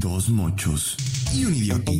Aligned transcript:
Dos 0.00 0.30
mochos 0.30 0.96
y 1.34 1.44
un 1.44 1.52
idiota. 1.52 1.90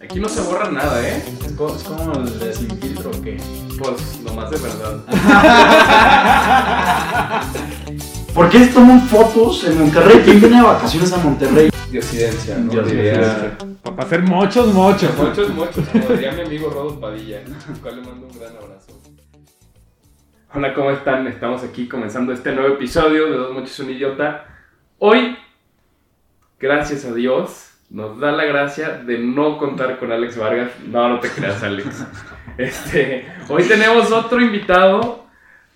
Aquí 0.00 0.20
no 0.20 0.28
se 0.28 0.42
borra 0.42 0.70
nada, 0.70 1.08
¿eh? 1.08 1.24
Es 1.44 1.52
como, 1.54 1.74
es 1.74 1.82
como 1.82 2.12
el 2.12 2.38
de 2.38 2.54
sin 2.54 2.70
filtro 2.78 3.10
que. 3.20 3.36
Pues 3.76 4.20
nomás 4.20 4.48
de 4.48 4.58
verdad. 4.58 5.00
¿Por 8.32 8.48
qué 8.48 8.66
toman 8.66 9.00
fotos 9.08 9.64
en 9.64 9.76
Monterrey? 9.76 10.20
¿Quién 10.24 10.38
viene 10.38 10.58
de 10.58 10.62
vacaciones 10.62 11.12
a 11.14 11.16
Monterrey? 11.16 11.70
Diosidencia, 11.90 12.58
¿no? 12.58 12.70
Diosidencia. 12.70 13.58
Para 13.82 14.04
hacer 14.04 14.22
muchos, 14.22 14.72
muchos. 14.72 15.18
Muchos, 15.18 15.52
muchos, 15.52 15.84
como 15.88 16.08
diría 16.10 16.30
mi 16.30 16.42
amigo 16.42 16.70
Rodo 16.70 17.00
Padilla, 17.00 17.42
al 17.68 17.80
cual 17.80 17.96
le 17.96 18.02
mando 18.02 18.28
un 18.28 18.38
gran 18.38 18.56
abrazo. 18.56 19.02
Hola, 20.54 20.72
¿cómo 20.74 20.92
están? 20.92 21.26
Estamos 21.26 21.64
aquí 21.64 21.88
comenzando 21.88 22.32
este 22.32 22.52
nuevo 22.52 22.76
episodio 22.76 23.28
de 23.28 23.36
Dos 23.36 23.52
Mochos 23.52 23.80
un 23.80 23.90
Idiota. 23.90 24.44
Hoy, 24.98 25.36
gracias 26.58 27.04
a 27.04 27.14
Dios, 27.14 27.72
nos 27.90 28.18
da 28.18 28.32
la 28.32 28.44
gracia 28.44 28.98
de 28.98 29.18
no 29.18 29.58
contar 29.58 29.98
con 29.98 30.12
Alex 30.12 30.36
Vargas. 30.36 30.72
No, 30.86 31.08
no 31.08 31.20
te 31.20 31.28
creas, 31.28 31.62
Alex. 31.62 32.06
Este, 32.58 33.26
hoy 33.50 33.64
tenemos 33.64 34.10
otro 34.12 34.40
invitado, 34.40 35.26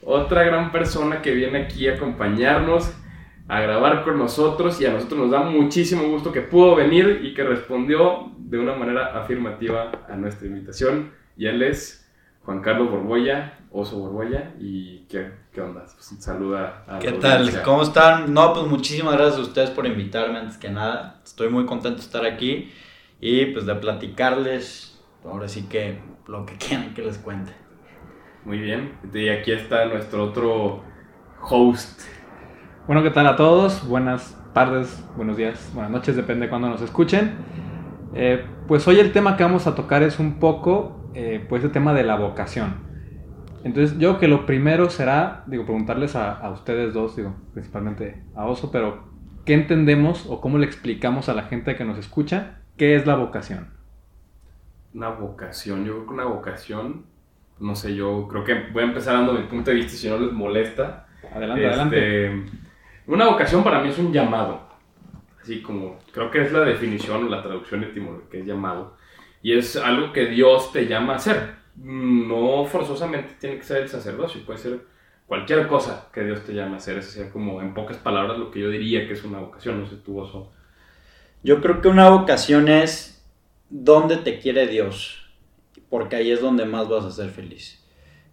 otra 0.03 0.45
gran 0.45 0.73
persona 0.73 1.21
que 1.21 1.35
viene 1.35 1.65
aquí 1.65 1.87
a 1.87 1.97
acompañarnos, 1.97 2.91
a 3.49 3.61
grabar 3.61 4.03
con 4.03 4.17
nosotros 4.17 4.81
y 4.81 4.87
a 4.87 4.91
nosotros 4.91 5.21
nos 5.21 5.31
da 5.31 5.43
muchísimo 5.43 6.05
gusto 6.05 6.33
que 6.33 6.41
pudo 6.41 6.77
venir 6.77 7.21
y 7.23 7.35
que 7.35 7.45
respondió 7.45 8.33
de 8.39 8.59
una 8.59 8.75
manera 8.75 9.21
afirmativa 9.21 9.93
a 10.09 10.17
nuestra 10.17 10.47
invitación. 10.47 11.11
Y 11.37 11.49
él 11.49 11.63
es 11.63 12.00
Juan 12.45 12.61
Carlos 12.61 12.91
Borbolla, 12.91 13.59
Oso 13.71 13.99
Borbolla. 13.99 14.55
¿Y 14.59 15.01
qué, 15.09 15.31
qué 15.53 15.61
onda? 15.61 15.83
Pues, 15.83 16.15
saluda 16.19 16.85
a 16.87 16.95
la 16.95 16.99
¿Qué 16.99 17.13
tal? 17.13 17.39
audiencia. 17.39 17.63
¿Cómo 17.63 17.83
están? 17.83 18.33
No, 18.33 18.53
pues 18.53 18.67
muchísimas 18.67 19.15
gracias 19.15 19.39
a 19.39 19.43
ustedes 19.43 19.71
por 19.71 19.87
invitarme 19.87 20.39
antes 20.39 20.57
que 20.57 20.71
nada. 20.71 21.21
Estoy 21.25 21.49
muy 21.49 21.67
contento 21.67 21.99
de 21.99 22.05
estar 22.05 22.25
aquí 22.25 22.73
y 23.21 23.47
pues 23.47 23.67
de 23.67 23.75
platicarles, 23.75 25.01
ahora 25.25 25.49
sí 25.49 25.67
que 25.69 26.01
lo 26.27 26.47
que 26.47 26.57
quieran 26.57 26.95
que 26.95 27.03
les 27.03 27.19
cuente. 27.19 27.53
Muy 28.45 28.59
bien. 28.59 28.95
Y 29.13 29.29
aquí 29.29 29.53
está 29.53 29.85
nuestro 29.85 30.25
otro 30.25 30.83
host. 31.43 32.01
Bueno, 32.87 33.03
¿qué 33.03 33.11
tal 33.11 33.27
a 33.27 33.37
todos? 33.37 33.87
Buenas 33.87 34.37
tardes, 34.55 35.05
buenos 35.17 35.37
días, 35.37 35.71
buenas 35.75 35.93
noches, 35.93 36.17
depende 36.17 36.47
de 36.47 36.51
cuándo 36.51 36.69
nos 36.69 36.81
escuchen. 36.83 37.37
Eh, 38.15 38.45
pues 38.67 38.89
hoy 38.89 38.99
el 38.99 39.13
tema 39.13 39.37
que 39.37 39.45
vamos 39.45 39.67
a 39.67 39.75
tocar 39.75 40.03
es 40.03 40.19
un 40.19 40.41
poco, 40.41 41.00
eh, 41.15 41.45
pues 41.49 41.65
el 41.65 41.73
tema 41.73 41.95
de 41.95 42.05
la 42.05 42.17
vocación. 42.17 42.89
Entonces 43.63 43.99
yo 43.99 44.11
creo 44.11 44.21
que 44.21 44.29
lo 44.29 44.47
primero 44.47 44.89
será, 44.91 45.45
digo, 45.47 45.65
preguntarles 45.65 46.17
a, 46.17 46.33
a 46.33 46.51
ustedes 46.51 46.95
dos, 46.95 47.17
digo, 47.17 47.35
principalmente 47.53 48.23
a 48.35 48.47
Oso, 48.47 48.71
pero 48.71 49.05
¿qué 49.45 49.55
entendemos 49.55 50.27
o 50.27 50.41
cómo 50.41 50.59
le 50.59 50.67
explicamos 50.67 51.29
a 51.29 51.35
la 51.35 51.43
gente 51.43 51.77
que 51.77 51.85
nos 51.85 51.99
escucha 51.99 52.61
qué 52.77 52.95
es 52.97 53.07
la 53.07 53.17
vocación? 53.17 53.69
Una 54.95 55.11
vocación. 55.11 55.85
Yo 55.85 55.93
creo 55.93 56.07
que 56.07 56.15
una 56.15 56.25
vocación, 56.25 57.05
no 57.59 57.75
sé, 57.75 57.95
yo 57.95 58.27
creo 58.29 58.45
que 58.45 58.55
voy 58.73 58.83
a 58.83 58.87
empezar 58.87 59.15
dando 59.15 59.35
mi 59.35 59.47
punto 59.47 59.71
de 59.71 59.77
vista 59.77 59.93
si 59.93 60.09
no 60.09 60.19
les 60.19 60.33
molesta. 60.33 61.07
Adelante, 61.33 61.67
adelante. 61.67 62.27
Este, 62.27 62.51
Una 63.07 63.27
vocación 63.27 63.63
para 63.63 63.83
mí 63.83 63.91
es 63.91 63.99
un 63.99 64.13
llamado. 64.13 64.69
Así 65.41 65.63
como, 65.63 65.99
creo 66.13 66.31
que 66.31 66.43
es 66.43 66.53
la 66.53 66.61
definición 66.61 67.25
o 67.25 67.29
la 67.29 67.43
traducción 67.43 67.85
etimológica, 67.85 68.31
que 68.31 68.41
es 68.41 68.47
llamado. 68.47 68.97
Y 69.43 69.57
es 69.57 69.77
algo 69.77 70.13
que 70.13 70.27
Dios 70.27 70.73
te 70.73 70.87
llama 70.87 71.15
a 71.15 71.17
hacer. 71.17 71.55
No 71.77 72.65
forzosamente 72.67 73.37
tiene 73.41 73.57
que 73.57 73.65
ser 73.65 73.83
el 73.83 73.89
sacerdocio, 73.89 74.45
puede 74.45 74.59
ser 74.59 74.81
cualquier 75.27 75.67
cosa 75.69 76.09
que 76.13 76.25
Dios 76.25 76.45
te 76.45 76.53
llame 76.53 76.75
a 76.75 76.77
hacer. 76.79 76.99
Eso 76.99 77.11
sería 77.11 77.31
como, 77.31 77.63
en 77.63 77.73
pocas 77.73 77.97
palabras, 77.97 78.39
lo 78.39 78.51
que 78.51 78.61
yo 78.61 78.69
diría 78.69 79.07
que 79.07 79.15
es 79.15 79.25
una 79.25 79.39
vocación. 79.39 79.81
No 79.81 79.87
sé, 79.87 79.97
tú, 79.97 80.19
Oso. 80.19 80.51
Yo 81.43 81.61
creo 81.63 81.81
que 81.81 81.89
una 81.89 82.11
vocación 82.11 82.69
es 82.69 83.25
donde 83.71 84.17
te 84.17 84.41
quiere 84.41 84.67
Dios, 84.67 85.31
porque 85.89 86.17
ahí 86.17 86.31
es 86.31 86.43
donde 86.43 86.67
más 86.67 86.89
vas 86.89 87.05
a 87.05 87.11
ser 87.11 87.31
feliz. 87.31 87.83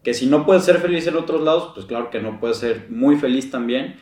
Que 0.04 0.14
si 0.14 0.26
no 0.26 0.46
puedes 0.46 0.64
ser 0.64 0.80
feliz 0.80 1.08
en 1.08 1.16
otros 1.16 1.42
lados, 1.42 1.72
pues 1.74 1.86
claro 1.86 2.10
que 2.10 2.20
no 2.20 2.40
puedes 2.40 2.58
ser 2.58 2.88
muy 2.90 3.16
feliz 3.18 3.52
también, 3.52 4.00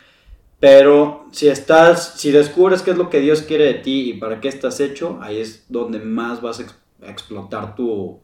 pero 0.59 1.27
si 1.31 1.49
estás, 1.49 2.19
si 2.19 2.31
descubres 2.31 2.81
qué 2.81 2.91
es 2.91 2.97
lo 2.97 3.09
que 3.09 3.19
Dios 3.19 3.41
quiere 3.41 3.65
de 3.65 3.73
ti 3.75 4.09
y 4.09 4.13
para 4.13 4.39
qué 4.39 4.47
estás 4.47 4.79
hecho, 4.79 5.19
ahí 5.21 5.39
es 5.39 5.65
donde 5.67 5.99
más 5.99 6.41
vas 6.41 6.59
a 6.59 6.63
explotar 7.01 7.75
tu, 7.75 8.19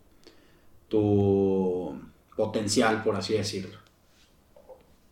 tu 0.87 1.99
potencial, 2.35 3.03
por 3.03 3.15
así 3.15 3.33
decirlo. 3.33 3.77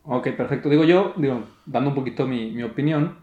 Ok, 0.04 0.30
perfecto. 0.32 0.70
Digo 0.70 0.84
yo, 0.84 1.14
digo, 1.18 1.44
dando 1.66 1.90
un 1.90 1.96
poquito 1.96 2.26
mi, 2.26 2.52
mi 2.52 2.64
opinión, 2.64 3.18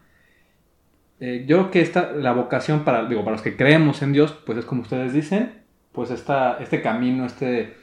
eh, 1.19 1.45
yo 1.47 1.57
creo 1.57 1.71
que 1.71 1.81
esta, 1.81 2.11
la 2.11 2.31
vocación 2.33 2.83
para, 2.83 3.05
digo, 3.05 3.23
para 3.23 3.35
los 3.35 3.41
que 3.41 3.57
creemos 3.57 4.01
en 4.01 4.13
Dios, 4.13 4.31
pues 4.45 4.57
es 4.57 4.65
como 4.65 4.83
ustedes 4.83 5.13
dicen, 5.13 5.63
pues 5.91 6.11
esta, 6.11 6.57
este 6.59 6.81
camino, 6.81 7.25
este, 7.25 7.75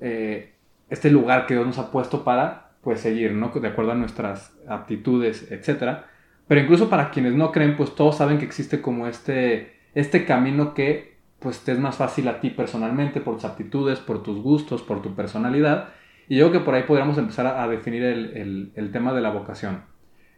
eh, 0.00 0.52
este 0.90 1.10
lugar 1.10 1.46
que 1.46 1.54
Dios 1.54 1.66
nos 1.66 1.78
ha 1.78 1.92
puesto 1.92 2.24
para, 2.24 2.72
pues 2.82 3.00
seguir, 3.00 3.32
¿no? 3.32 3.48
De 3.48 3.68
acuerdo 3.68 3.92
a 3.92 3.94
nuestras 3.94 4.52
aptitudes, 4.68 5.50
etcétera. 5.52 6.06
Pero 6.48 6.60
incluso 6.60 6.90
para 6.90 7.10
quienes 7.10 7.34
no 7.34 7.52
creen, 7.52 7.76
pues 7.76 7.94
todos 7.94 8.16
saben 8.16 8.38
que 8.38 8.44
existe 8.44 8.82
como 8.82 9.06
este, 9.06 9.76
este 9.94 10.24
camino 10.24 10.74
que, 10.74 11.11
pues 11.42 11.60
te 11.64 11.72
es 11.72 11.78
más 11.78 11.96
fácil 11.96 12.28
a 12.28 12.40
ti 12.40 12.50
personalmente, 12.50 13.20
por 13.20 13.34
tus 13.36 13.44
aptitudes, 13.44 13.98
por 14.00 14.22
tus 14.22 14.40
gustos, 14.42 14.82
por 14.82 15.02
tu 15.02 15.14
personalidad. 15.14 15.90
Y 16.28 16.36
yo 16.36 16.48
creo 16.50 16.60
que 16.60 16.64
por 16.64 16.74
ahí 16.74 16.84
podríamos 16.84 17.18
empezar 17.18 17.46
a, 17.46 17.66
definir 17.68 18.02
el, 18.04 18.72
el- 18.74 18.92
tema 18.92 19.12
de 19.12 19.20
la 19.20 19.30
vocación. 19.30 19.82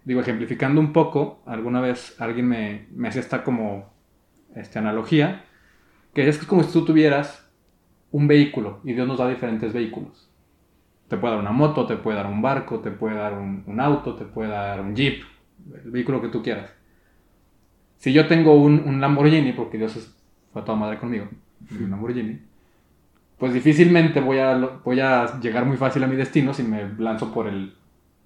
Digo, 0.05 0.21
ejemplificando 0.21 0.81
un 0.81 0.93
poco, 0.93 1.43
alguna 1.47 1.81
vez 1.81 2.17
alguien 2.21 2.49
me, 2.49 2.87
me 2.93 3.09
hacía 3.09 3.21
esta 3.23 3.45
como 3.45 3.93
este, 4.55 4.79
analogía, 4.79 5.45
que 6.15 6.29
es 6.29 6.39
que 6.39 6.47
como 6.47 6.63
si 6.63 6.73
tú 6.73 6.85
tuvieras 6.85 7.51
un 8.13 8.29
vehículo 8.29 8.81
y 8.85 8.95
Dios 8.95 9.09
nos 9.09 9.19
da 9.19 9.29
diferentes 9.29 9.73
vehículos. 9.73 10.31
Te 11.09 11.17
puede 11.19 11.35
dar 11.35 11.43
una 11.43 11.53
moto, 11.53 11.87
te 11.87 11.97
puede 11.97 12.17
dar 12.19 12.27
un 12.27 12.43
barco, 12.43 12.81
te 12.81 12.91
puede 12.91 13.17
dar 13.17 13.35
un, 13.35 13.65
un 13.67 13.81
auto, 13.81 14.15
te 14.17 14.25
puede 14.25 14.51
dar 14.51 14.81
un 14.81 14.95
jeep, 14.97 15.23
el 15.85 15.91
vehículo 15.91 16.21
que 16.23 16.29
tú 16.29 16.43
quieras. 16.43 16.73
Si 17.97 18.13
yo 18.13 18.27
tengo 18.27 18.55
un, 18.55 18.81
un 18.87 19.01
Lamborghini, 19.01 19.53
porque 19.53 19.79
Dios 19.79 19.97
es, 19.97 20.15
fue 20.55 20.63
a 20.63 20.65
toda 20.65 20.79
madre 20.79 20.99
conmigo, 20.99 21.27
un 21.79 21.91
Lamborghini, 21.91 22.39
pues 23.39 23.53
difícilmente 23.53 24.21
voy 24.21 24.39
a, 24.39 24.55
lo- 24.55 24.81
voy 24.83 25.01
a 25.01 25.39
llegar 25.41 25.67
muy 25.67 25.77
fácil 25.77 26.03
a 26.05 26.07
mi 26.07 26.17
destino 26.17 26.55
si 26.55 26.63
me 26.63 26.89
lanzo 26.99 27.35
por 27.35 27.47
el, 27.49 27.75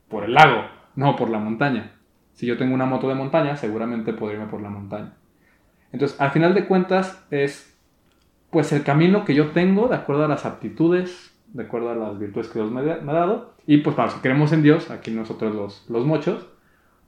por 0.09 0.23
el 0.23 0.35
lago, 0.35 0.63
no 0.95 1.17
por 1.17 1.31
la 1.31 1.39
montaña. 1.41 1.93
Si 2.35 2.47
yo 2.47 2.57
tengo 2.57 2.73
una 2.75 2.87
moto 2.87 3.09
de 3.09 3.17
montaña, 3.17 3.57
seguramente 3.57 4.13
podré 4.13 4.35
irme 4.37 4.47
por 4.47 4.63
la 4.63 4.71
montaña. 4.71 5.15
Entonces, 5.91 6.21
al 6.21 6.31
final 6.31 6.55
de 6.55 6.67
cuentas, 6.67 7.27
es 7.33 7.77
pues 8.51 8.71
el 8.73 8.85
camino 8.85 9.25
que 9.25 9.35
yo 9.35 9.49
tengo 9.49 9.89
de 9.89 9.97
acuerdo 9.97 10.25
a 10.25 10.29
las 10.29 10.47
aptitudes, 10.47 11.35
de 11.49 11.65
acuerdo 11.65 11.91
a 11.91 11.95
las 11.97 12.19
virtudes 12.19 12.49
que 12.49 12.61
Dios 12.61 12.71
me, 12.71 12.81
ha- 12.93 12.99
dado. 12.99 13.55
Y 13.67 13.79
pues 13.79 13.97
para 13.97 14.07
los 14.07 14.15
que 14.17 14.21
creemos 14.23 14.53
en 14.53 14.63
Dios, 14.63 14.91
aquí 14.91 15.11
nosotros 15.11 15.55
los, 15.55 15.85
los 15.91 16.07
mochos, 16.07 16.47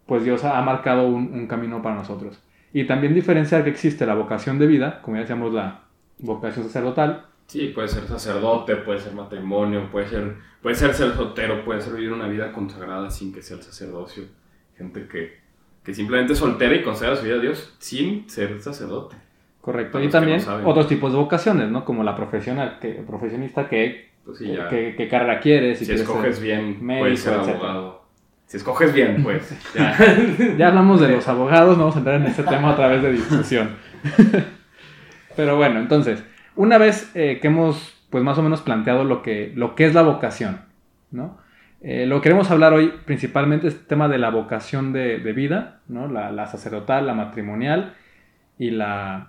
pues 0.06 0.24
Dios 0.24 0.42
ha, 0.44 0.58
ha 0.58 0.62
marcado 0.62 1.06
un, 1.06 1.30
un 1.32 1.46
camino 1.46 1.80
para 1.82 1.94
nosotros. 1.96 2.40
Y 2.72 2.84
también 2.84 3.14
diferenciar 3.14 3.64
que 3.64 3.70
existe 3.70 4.06
la 4.06 4.14
vocación 4.14 4.58
de 4.58 4.66
vida, 4.66 5.00
como 5.02 5.16
ya 5.16 5.22
decíamos, 5.22 5.52
la 5.52 5.80
vocación 6.18 6.64
sacerdotal, 6.66 7.26
Sí, 7.46 7.72
puede 7.74 7.88
ser 7.88 8.04
sacerdote, 8.04 8.76
puede 8.76 9.00
ser 9.00 9.12
matrimonio, 9.12 9.88
puede 9.90 10.06
ser, 10.06 10.34
puede 10.62 10.76
ser 10.76 10.94
ser 10.94 11.10
soltero, 11.14 11.64
puede 11.64 11.80
ser 11.80 11.94
vivir 11.94 12.12
una 12.12 12.28
vida 12.28 12.52
consagrada 12.52 13.10
sin 13.10 13.32
que 13.32 13.42
sea 13.42 13.56
el 13.56 13.62
sacerdocio. 13.64 14.22
Gente 14.78 15.08
que, 15.08 15.38
que 15.82 15.92
simplemente 15.92 16.34
es 16.34 16.38
soltera 16.38 16.76
y 16.76 16.84
consagra 16.84 17.16
su 17.16 17.24
vida 17.24 17.34
a 17.34 17.38
Dios 17.40 17.74
sin 17.80 18.30
ser 18.30 18.60
sacerdote. 18.62 19.16
Correcto. 19.60 20.00
Y 20.00 20.08
también 20.08 20.40
no 20.46 20.68
otros 20.68 20.86
tipos 20.86 21.10
de 21.10 21.18
vocaciones, 21.18 21.68
¿no? 21.70 21.84
Como 21.84 22.04
la 22.04 22.14
profesional, 22.14 22.78
que, 22.80 22.90
profesionista 23.04 23.68
que, 23.68 24.10
Pues 24.24 24.38
sí, 24.38 24.52
ya. 24.54 24.68
que- 24.68 24.94
qué 24.96 25.08
carrera 25.08 25.40
quieres. 25.40 25.80
si 25.80 25.86
quieres 25.86 26.02
escoges 26.02 26.36
ser- 26.36 26.44
bien, 26.44 26.78
médico, 26.86 27.02
puedes 27.02 27.20
ser 27.20 27.32
etcétera. 27.34 27.82
Si 28.50 28.56
escoges 28.56 28.92
bien, 28.92 29.22
pues. 29.22 29.56
Ya. 29.76 29.96
Ya 30.58 30.68
hablamos 30.68 31.00
de 31.00 31.08
los 31.08 31.28
abogados, 31.28 31.76
no 31.76 31.84
vamos 31.84 31.94
a 31.94 32.00
entrar 32.00 32.20
en 32.20 32.26
este 32.26 32.42
tema 32.42 32.72
a 32.72 32.76
través 32.76 33.00
de 33.00 33.12
discusión. 33.12 33.76
Pero 35.36 35.56
bueno, 35.56 35.78
entonces, 35.78 36.24
una 36.56 36.76
vez 36.76 37.12
eh, 37.14 37.38
que 37.40 37.46
hemos, 37.46 37.94
pues 38.10 38.24
más 38.24 38.36
o 38.38 38.42
menos 38.42 38.60
planteado 38.60 39.04
lo 39.04 39.22
que, 39.22 39.52
lo 39.54 39.76
que 39.76 39.86
es 39.86 39.94
la 39.94 40.02
vocación, 40.02 40.62
¿no? 41.12 41.38
Eh, 41.80 42.06
lo 42.06 42.16
que 42.16 42.24
queremos 42.24 42.50
hablar 42.50 42.72
hoy 42.72 42.92
principalmente 43.04 43.68
es 43.68 43.74
el 43.74 43.86
tema 43.86 44.08
de 44.08 44.18
la 44.18 44.30
vocación 44.30 44.92
de, 44.92 45.20
de 45.20 45.32
vida, 45.32 45.78
¿no? 45.86 46.08
La, 46.08 46.32
la 46.32 46.48
sacerdotal, 46.48 47.06
la 47.06 47.14
matrimonial 47.14 47.94
y 48.58 48.72
la, 48.72 49.28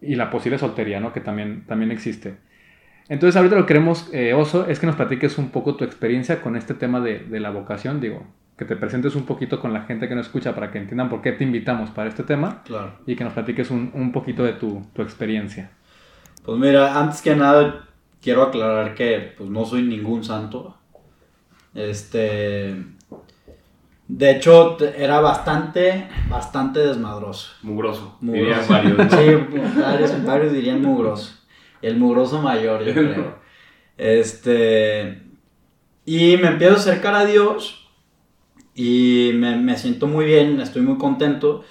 y 0.00 0.14
la 0.14 0.30
posible 0.30 0.58
soltería, 0.58 1.00
¿no? 1.00 1.12
Que 1.12 1.20
también, 1.20 1.64
también 1.66 1.90
existe. 1.90 2.36
Entonces, 3.08 3.36
ahorita 3.36 3.56
lo 3.56 3.62
que 3.62 3.74
queremos, 3.74 4.08
eh, 4.12 4.32
Oso, 4.32 4.68
es 4.68 4.78
que 4.78 4.86
nos 4.86 4.94
platiques 4.94 5.38
un 5.38 5.50
poco 5.50 5.74
tu 5.74 5.82
experiencia 5.82 6.40
con 6.40 6.54
este 6.54 6.74
tema 6.74 7.00
de, 7.00 7.18
de 7.18 7.40
la 7.40 7.50
vocación, 7.50 8.00
digo, 8.00 8.24
que 8.60 8.66
te 8.66 8.76
presentes 8.76 9.14
un 9.16 9.24
poquito 9.24 9.58
con 9.58 9.72
la 9.72 9.80
gente 9.82 10.06
que 10.06 10.14
nos 10.14 10.26
escucha 10.26 10.54
para 10.54 10.70
que 10.70 10.76
entiendan 10.78 11.08
por 11.08 11.22
qué 11.22 11.32
te 11.32 11.44
invitamos 11.44 11.88
para 11.90 12.10
este 12.10 12.22
tema 12.24 12.62
Claro. 12.64 12.92
y 13.06 13.16
que 13.16 13.24
nos 13.24 13.32
platiques 13.32 13.70
un, 13.70 13.90
un 13.94 14.12
poquito 14.12 14.44
de 14.44 14.52
tu, 14.52 14.86
tu 14.92 15.00
experiencia. 15.00 15.70
Pues 16.44 16.58
mira, 16.58 17.00
antes 17.00 17.22
que 17.22 17.34
nada 17.34 17.86
quiero 18.20 18.42
aclarar 18.42 18.94
que 18.94 19.32
pues 19.38 19.48
no 19.48 19.64
soy 19.64 19.82
ningún 19.82 20.22
santo. 20.24 20.76
Este 21.74 22.76
De 24.08 24.30
hecho, 24.30 24.76
era 24.96 25.20
bastante, 25.20 26.06
bastante 26.28 26.80
desmadroso. 26.80 27.52
Mugroso. 27.62 28.18
Mugroso. 28.20 28.74
Dirían 28.74 28.96
varios. 28.98 29.12
Sí, 29.12 29.80
varios, 29.80 30.24
varios 30.26 30.52
dirían 30.52 30.82
mugroso. 30.82 31.32
El 31.80 31.96
mugroso 31.96 32.42
mayor, 32.42 32.84
yo 32.84 32.92
creo. 32.94 33.38
Este. 33.96 35.22
Y 36.04 36.36
me 36.38 36.48
empiezo 36.48 36.74
a 36.74 36.78
acercar 36.78 37.14
a 37.14 37.24
Dios. 37.24 37.79
Y 38.74 39.32
me, 39.34 39.56
me 39.56 39.76
siento 39.76 40.06
muy 40.06 40.24
bien, 40.24 40.60
estoy 40.60 40.82
muy 40.82 40.96
contento. 40.98 41.64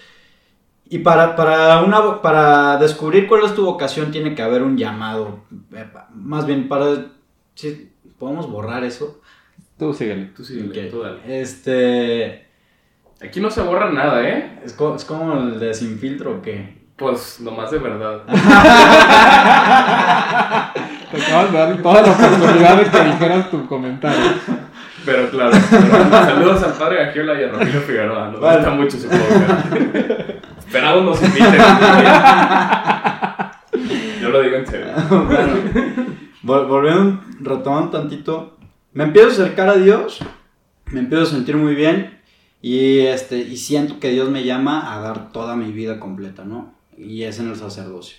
Y 0.90 1.00
para, 1.00 1.36
para, 1.36 1.82
una, 1.84 2.22
para 2.22 2.78
descubrir 2.78 3.28
cuál 3.28 3.44
es 3.46 3.54
tu 3.56 3.64
vocación, 3.66 4.12
tiene 4.12 4.34
que 4.36 4.42
haber 4.42 4.64
un 4.64 4.78
llamado. 4.78 5.40
Eh, 5.74 5.86
Más 6.14 6.46
bien, 6.46 6.68
para. 6.68 7.06
Sí, 7.56 7.92
¿Podemos 8.18 8.50
borrar 8.50 8.84
eso? 8.84 9.22
Tú 9.78 9.94
síguele. 9.94 10.26
Tú 10.36 10.44
sí, 10.44 10.60
Ok. 10.68 10.90
tú 10.92 11.02
dale. 11.02 11.20
Este. 11.42 12.48
Aquí 13.22 13.40
no 13.40 13.50
se 13.52 13.62
borra 13.62 13.92
nada, 13.92 14.28
¿eh? 14.28 14.60
Es, 14.66 14.74
co- 14.74 14.96
es 14.96 15.06
como 15.06 15.34
el 15.34 15.60
de 15.60 15.74
sin 15.74 16.00
filtro, 16.00 16.38
¿o 16.38 16.42
qué? 16.42 16.80
Pues 16.96 17.40
nomás 17.40 17.70
de 17.72 17.78
verdad. 17.80 18.24
Te 21.12 21.22
acabas 21.22 21.52
de 21.52 21.58
dar 21.58 21.82
toda 21.82 22.02
la 22.02 22.12
oportunidad 22.12 22.78
de 22.78 22.84
que 22.90 23.04
dijeras 23.12 23.50
tu 23.52 23.66
comentario. 23.68 24.32
Pero 25.06 25.30
claro. 25.30 25.52
pero 25.70 26.10
saludos 26.12 26.64
al 26.64 26.74
padre 26.74 27.06
Gagiola 27.06 27.40
y 27.40 27.44
a 27.46 27.48
Ramiro 27.52 27.80
Figueroa. 27.82 28.28
Nos 28.32 28.42
Vale. 28.42 28.58
gusta 28.58 28.72
mucho 28.76 28.98
ese 28.98 29.08
podcast. 29.08 29.74
Esperamos 30.60 31.06
nos 31.06 31.22
inviten. 31.24 31.62
Yo 34.22 34.30
lo 34.30 34.42
digo 34.42 34.56
en 34.58 34.68
serio. 34.68 34.88
bueno, 35.10 35.54
vol- 36.44 36.68
volviendo, 36.68 37.22
retomando 37.40 37.90
tantito, 37.90 38.58
me 38.94 39.06
empiezo 39.06 39.30
a 39.30 39.32
acercar 39.46 39.70
a 39.70 39.76
Dios, 39.76 40.20
me 40.88 41.00
empiezo 41.00 41.24
a 41.24 41.28
sentir 41.28 41.56
muy 41.56 41.76
bien 41.76 42.20
y, 42.62 43.00
este, 43.00 43.38
y 43.38 43.58
siento 43.58 44.00
que 44.00 44.10
Dios 44.10 44.30
me 44.30 44.44
llama 44.44 44.94
a 44.94 45.00
dar 45.00 45.32
toda 45.32 45.56
mi 45.56 45.72
vida 45.72 46.00
completa, 46.00 46.44
¿no? 46.44 46.74
Y 46.98 47.24
es 47.24 47.40
en 47.40 47.50
el 47.50 47.56
sacerdocio. 47.56 48.18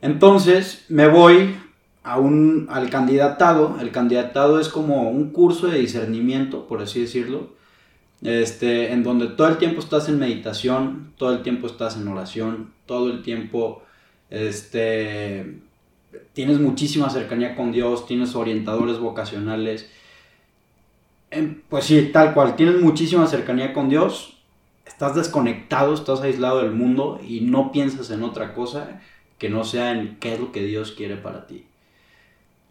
Entonces 0.00 0.84
me 0.88 1.08
voy 1.08 1.56
a 2.04 2.18
un, 2.20 2.68
al 2.70 2.90
candidatado, 2.90 3.78
el 3.80 3.90
candidatado 3.90 4.60
es 4.60 4.68
como 4.68 5.10
un 5.10 5.30
curso 5.30 5.66
de 5.68 5.78
discernimiento, 5.78 6.68
por 6.68 6.82
así 6.82 7.00
decirlo, 7.00 7.48
este, 8.22 8.92
en 8.92 9.02
donde 9.02 9.26
todo 9.28 9.48
el 9.48 9.58
tiempo 9.58 9.80
estás 9.80 10.08
en 10.08 10.18
meditación, 10.18 11.12
todo 11.16 11.32
el 11.32 11.42
tiempo 11.42 11.66
estás 11.66 11.96
en 11.96 12.06
oración, 12.08 12.72
todo 12.86 13.10
el 13.10 13.22
tiempo 13.22 13.82
este, 14.30 15.60
tienes 16.34 16.60
muchísima 16.60 17.08
cercanía 17.10 17.56
con 17.56 17.72
Dios, 17.72 18.06
tienes 18.06 18.34
orientadores 18.34 18.98
vocacionales. 18.98 19.90
Em, 21.30 21.62
Pues 21.68 21.84
sí, 21.86 22.10
tal 22.12 22.34
cual, 22.34 22.56
tienes 22.56 22.80
muchísima 22.80 23.26
cercanía 23.26 23.72
con 23.72 23.88
Dios, 23.88 24.38
estás 24.86 25.14
desconectado, 25.14 25.94
estás 25.94 26.20
aislado 26.20 26.62
del 26.62 26.72
mundo 26.72 27.20
y 27.26 27.40
no 27.40 27.72
piensas 27.72 28.10
en 28.10 28.22
otra 28.22 28.54
cosa 28.54 29.00
que 29.38 29.48
no 29.48 29.64
sea 29.64 29.92
en 29.92 30.16
qué 30.20 30.34
es 30.34 30.40
lo 30.40 30.52
que 30.52 30.62
Dios 30.64 30.92
quiere 30.92 31.16
para 31.16 31.46
ti. 31.46 31.66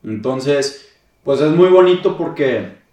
Entonces, 0.04 0.94
pues 1.24 1.42
es 1.42 1.52
muy 1.52 1.70
bonito 1.70 2.18
porque 2.18 2.84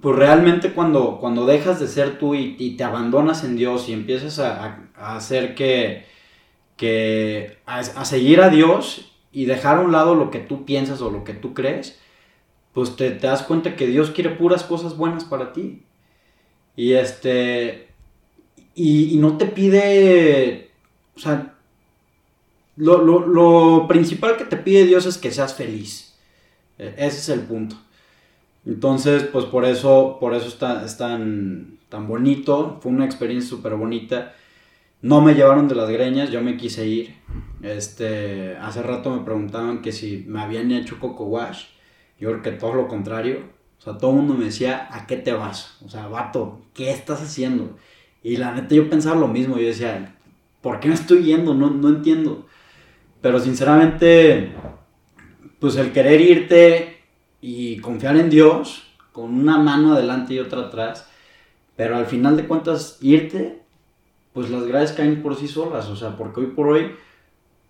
pues 0.00 0.16
realmente 0.16 0.72
cuando, 0.72 1.18
cuando 1.18 1.46
dejas 1.46 1.80
de 1.80 1.88
ser 1.88 2.18
tú 2.18 2.34
y, 2.34 2.76
te 2.76 2.84
abandonas 2.84 3.44
en 3.44 3.56
Dios 3.56 3.88
y 3.88 3.92
empiezas 3.92 4.38
a, 4.38 4.88
hacer 4.96 5.54
que, 5.54 6.06
que 6.76 7.58
a, 7.66 8.04
seguir 8.04 8.40
a 8.40 8.48
Dios 8.48 9.12
y 9.32 9.44
dejar 9.44 9.78
a 9.78 9.80
un 9.80 9.92
lado 9.92 10.14
lo 10.14 10.30
que 10.30 10.38
tú 10.38 10.64
piensas 10.64 11.02
o 11.02 11.10
lo 11.10 11.24
que 11.24 11.34
tú 11.34 11.54
crees, 11.54 12.00
pues 12.72 12.96
te, 12.96 13.10
te 13.10 13.26
das 13.26 13.42
cuenta 13.42 13.76
que 13.76 13.86
Dios 13.86 14.10
quiere 14.10 14.30
puras 14.30 14.62
cosas 14.62 14.96
buenas 14.96 15.24
para 15.24 15.52
ti. 15.52 15.82
Y 16.76 16.94
este, 16.94 17.88
y, 18.74 19.14
y 19.14 19.16
no 19.18 19.36
te 19.36 19.46
pide, 19.46 20.70
o 21.16 21.18
sea, 21.18 21.54
lo, 22.80 23.26
lo- 23.26 23.86
principal 23.88 24.36
que 24.36 24.44
te 24.44 24.56
pide 24.56 24.86
Dios 24.86 25.06
es 25.06 25.18
que 25.18 25.30
seas 25.32 25.54
feliz. 25.54 26.14
E- 26.78 26.94
Ese 26.98 27.18
es 27.18 27.28
el 27.30 27.40
punto. 27.42 27.76
Entonces, 28.66 29.24
pues 29.24 29.46
por 29.46 29.64
eso, 29.64 30.18
por 30.20 30.34
eso 30.34 30.48
está, 30.48 30.84
es 30.84 30.96
tan, 30.98 31.78
tan 31.88 32.06
bonito. 32.08 32.78
Fue 32.82 32.92
una 32.92 33.04
experiencia 33.06 33.48
súper 33.50 33.74
bonita. 33.76 34.34
No 35.02 35.20
me 35.22 35.34
llevaron 35.34 35.68
de 35.68 35.74
las 35.74 35.90
greñas, 35.90 36.30
yo 36.30 36.42
me 36.42 36.56
quise 36.56 36.86
ir. 36.86 37.14
Este, 37.62 38.56
hace 38.58 38.82
rato 38.82 39.10
me 39.16 39.24
preguntaban 39.24 39.82
que 39.82 39.92
si 39.92 40.24
me 40.28 40.40
habían 40.42 40.70
hecho 40.72 40.98
coco 41.00 41.24
wash. 41.24 41.66
Yo 42.18 42.30
creo 42.30 42.42
que 42.42 42.52
todo 42.52 42.74
lo 42.74 42.88
contrario. 42.88 43.40
O 43.78 43.82
sea, 43.82 43.96
todo 43.98 44.10
el 44.10 44.16
mundo 44.18 44.34
me 44.34 44.46
decía, 44.46 44.88
¿a 44.92 45.06
qué 45.06 45.16
te 45.16 45.32
vas? 45.32 45.78
O 45.84 45.88
sea, 45.88 46.06
vato, 46.08 46.60
¿qué 46.74 46.90
estás 46.90 47.22
haciendo? 47.22 47.76
Y 48.22 48.36
la 48.36 48.52
neta 48.54 48.74
yo 48.74 48.90
pensaba 48.90 49.18
lo 49.18 49.28
mismo. 49.28 49.56
Yo 49.58 49.66
decía, 49.68 50.16
¿por 50.60 50.80
qué 50.80 50.88
me 50.88 50.94
estoy 50.94 51.24
yendo? 51.24 51.54
No, 51.54 51.70
no 51.70 51.88
entiendo. 51.88 52.46
Pero 53.20 53.38
sinceramente, 53.38 54.52
pues 55.58 55.76
el 55.76 55.92
querer 55.92 56.20
irte 56.20 57.00
y 57.40 57.78
confiar 57.78 58.16
en 58.16 58.30
Dios 58.30 58.86
con 59.12 59.34
una 59.34 59.58
mano 59.58 59.92
adelante 59.92 60.34
y 60.34 60.38
otra 60.38 60.60
atrás, 60.62 61.08
pero 61.76 61.96
al 61.96 62.06
final 62.06 62.36
de 62.36 62.46
cuentas 62.46 62.98
irte, 63.00 63.60
pues 64.32 64.50
las 64.50 64.64
gracias 64.64 64.92
caen 64.92 65.22
por 65.22 65.36
sí 65.36 65.48
solas, 65.48 65.88
o 65.88 65.96
sea, 65.96 66.16
porque 66.16 66.40
hoy 66.40 66.46
por 66.46 66.68
hoy 66.68 66.92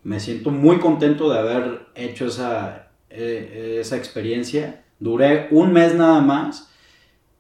me 0.03 0.21
siento 0.21 0.51
muy 0.51 0.79
contento 0.79 1.31
de 1.31 1.39
haber 1.39 1.87
hecho 1.95 2.27
esa, 2.27 2.91
eh, 3.11 3.79
esa 3.81 3.97
experiencia. 3.97 4.85
Duré 4.99 5.49
un 5.51 5.73
mes 5.73 5.95
nada 5.95 6.21
más 6.21 6.71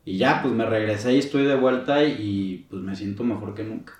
y 0.04 0.18
ya, 0.18 0.42
pues 0.42 0.54
me 0.54 0.66
regresé 0.66 1.14
y 1.14 1.18
estoy 1.18 1.44
de 1.44 1.56
vuelta 1.56 2.04
y 2.04 2.66
pues 2.70 2.82
me 2.82 2.96
siento 2.96 3.22
mejor 3.22 3.54
que 3.54 3.64
nunca. 3.64 3.99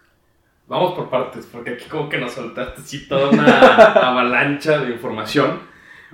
Vamos 0.70 0.94
por 0.94 1.10
partes, 1.10 1.48
porque 1.50 1.70
aquí 1.70 1.86
como 1.88 2.08
que 2.08 2.16
nos 2.16 2.30
soltaste 2.30 2.80
así 2.80 3.08
toda 3.08 3.30
una 3.30 3.44
avalancha 4.08 4.78
de 4.78 4.92
información. 4.92 5.58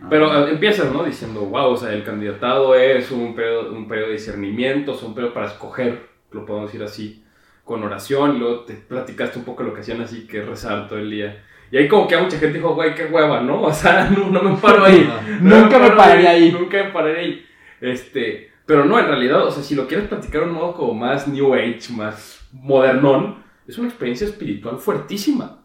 Pero 0.08 0.32
Ah, 0.32 0.46
eh, 0.48 0.52
empiezas, 0.52 0.90
¿no? 0.90 1.04
Diciendo, 1.04 1.40
wow, 1.42 1.72
o 1.72 1.76
sea, 1.76 1.92
el 1.92 2.02
candidatado 2.02 2.74
es 2.74 3.10
un 3.10 3.34
periodo, 3.34 3.70
un 3.74 3.86
periodo 3.86 4.06
de 4.06 4.14
discernimiento, 4.14 4.94
es 4.94 5.02
un 5.02 5.14
periodo 5.14 5.34
para 5.34 5.48
escoger, 5.48 6.08
lo 6.30 6.46
podemos 6.46 6.72
decir 6.72 6.82
así, 6.82 7.22
con 7.64 7.84
oración, 7.84 8.36
y 8.36 8.38
luego 8.38 8.60
te 8.60 8.72
platicaste 8.72 9.38
un 9.38 9.44
poco 9.44 9.62
lo 9.62 9.74
que 9.74 9.82
hacían 9.82 10.00
así, 10.00 10.26
que 10.26 10.40
rezar 10.40 10.88
todo 10.88 11.00
el 11.00 11.10
día. 11.10 11.44
Y 11.70 11.76
ahí 11.76 11.86
como 11.86 12.08
que 12.08 12.14
a 12.14 12.22
mucha 12.22 12.38
gente 12.38 12.56
dijo, 12.56 12.74
güey, 12.74 12.94
qué 12.94 13.04
hueva, 13.04 13.42
¿no? 13.42 13.60
O 13.60 13.72
sea, 13.74 14.08
no, 14.16 14.30
no 14.30 14.42
me 14.42 14.56
paro 14.56 14.86
ahí. 14.86 15.06
No 15.42 15.60
Nunca 15.60 15.78
me 15.78 15.88
paro 15.88 15.96
pararía 15.98 16.30
ahí. 16.30 16.50
Nunca 16.50 16.82
me 16.82 16.90
pararía 16.92 17.20
ahí. 17.20 17.46
Este, 17.82 18.52
pero 18.64 18.86
no, 18.86 18.98
en 18.98 19.06
realidad, 19.06 19.44
o 19.44 19.50
sea, 19.50 19.62
si 19.62 19.74
lo 19.74 19.86
quieres 19.86 20.08
platicar 20.08 20.44
de 20.44 20.46
un 20.48 20.54
modo 20.54 20.72
como 20.72 20.94
más 20.94 21.28
New 21.28 21.52
Age, 21.52 21.92
más 21.94 22.48
modernón, 22.52 23.44
es 23.66 23.78
una 23.78 23.88
experiencia 23.88 24.26
espiritual 24.26 24.78
fuertísima. 24.78 25.62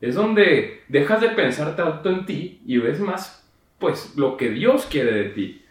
Es 0.00 0.14
donde 0.14 0.82
dejas 0.88 1.20
de 1.20 1.28
pensar 1.30 1.76
tanto 1.76 2.10
en 2.10 2.26
ti 2.26 2.60
y 2.66 2.78
ves 2.78 2.98
más, 3.00 3.48
pues, 3.78 4.14
lo 4.16 4.36
que 4.36 4.50
Dios 4.50 4.86
quiere 4.90 5.12
de 5.12 5.24
ti. 5.30 5.62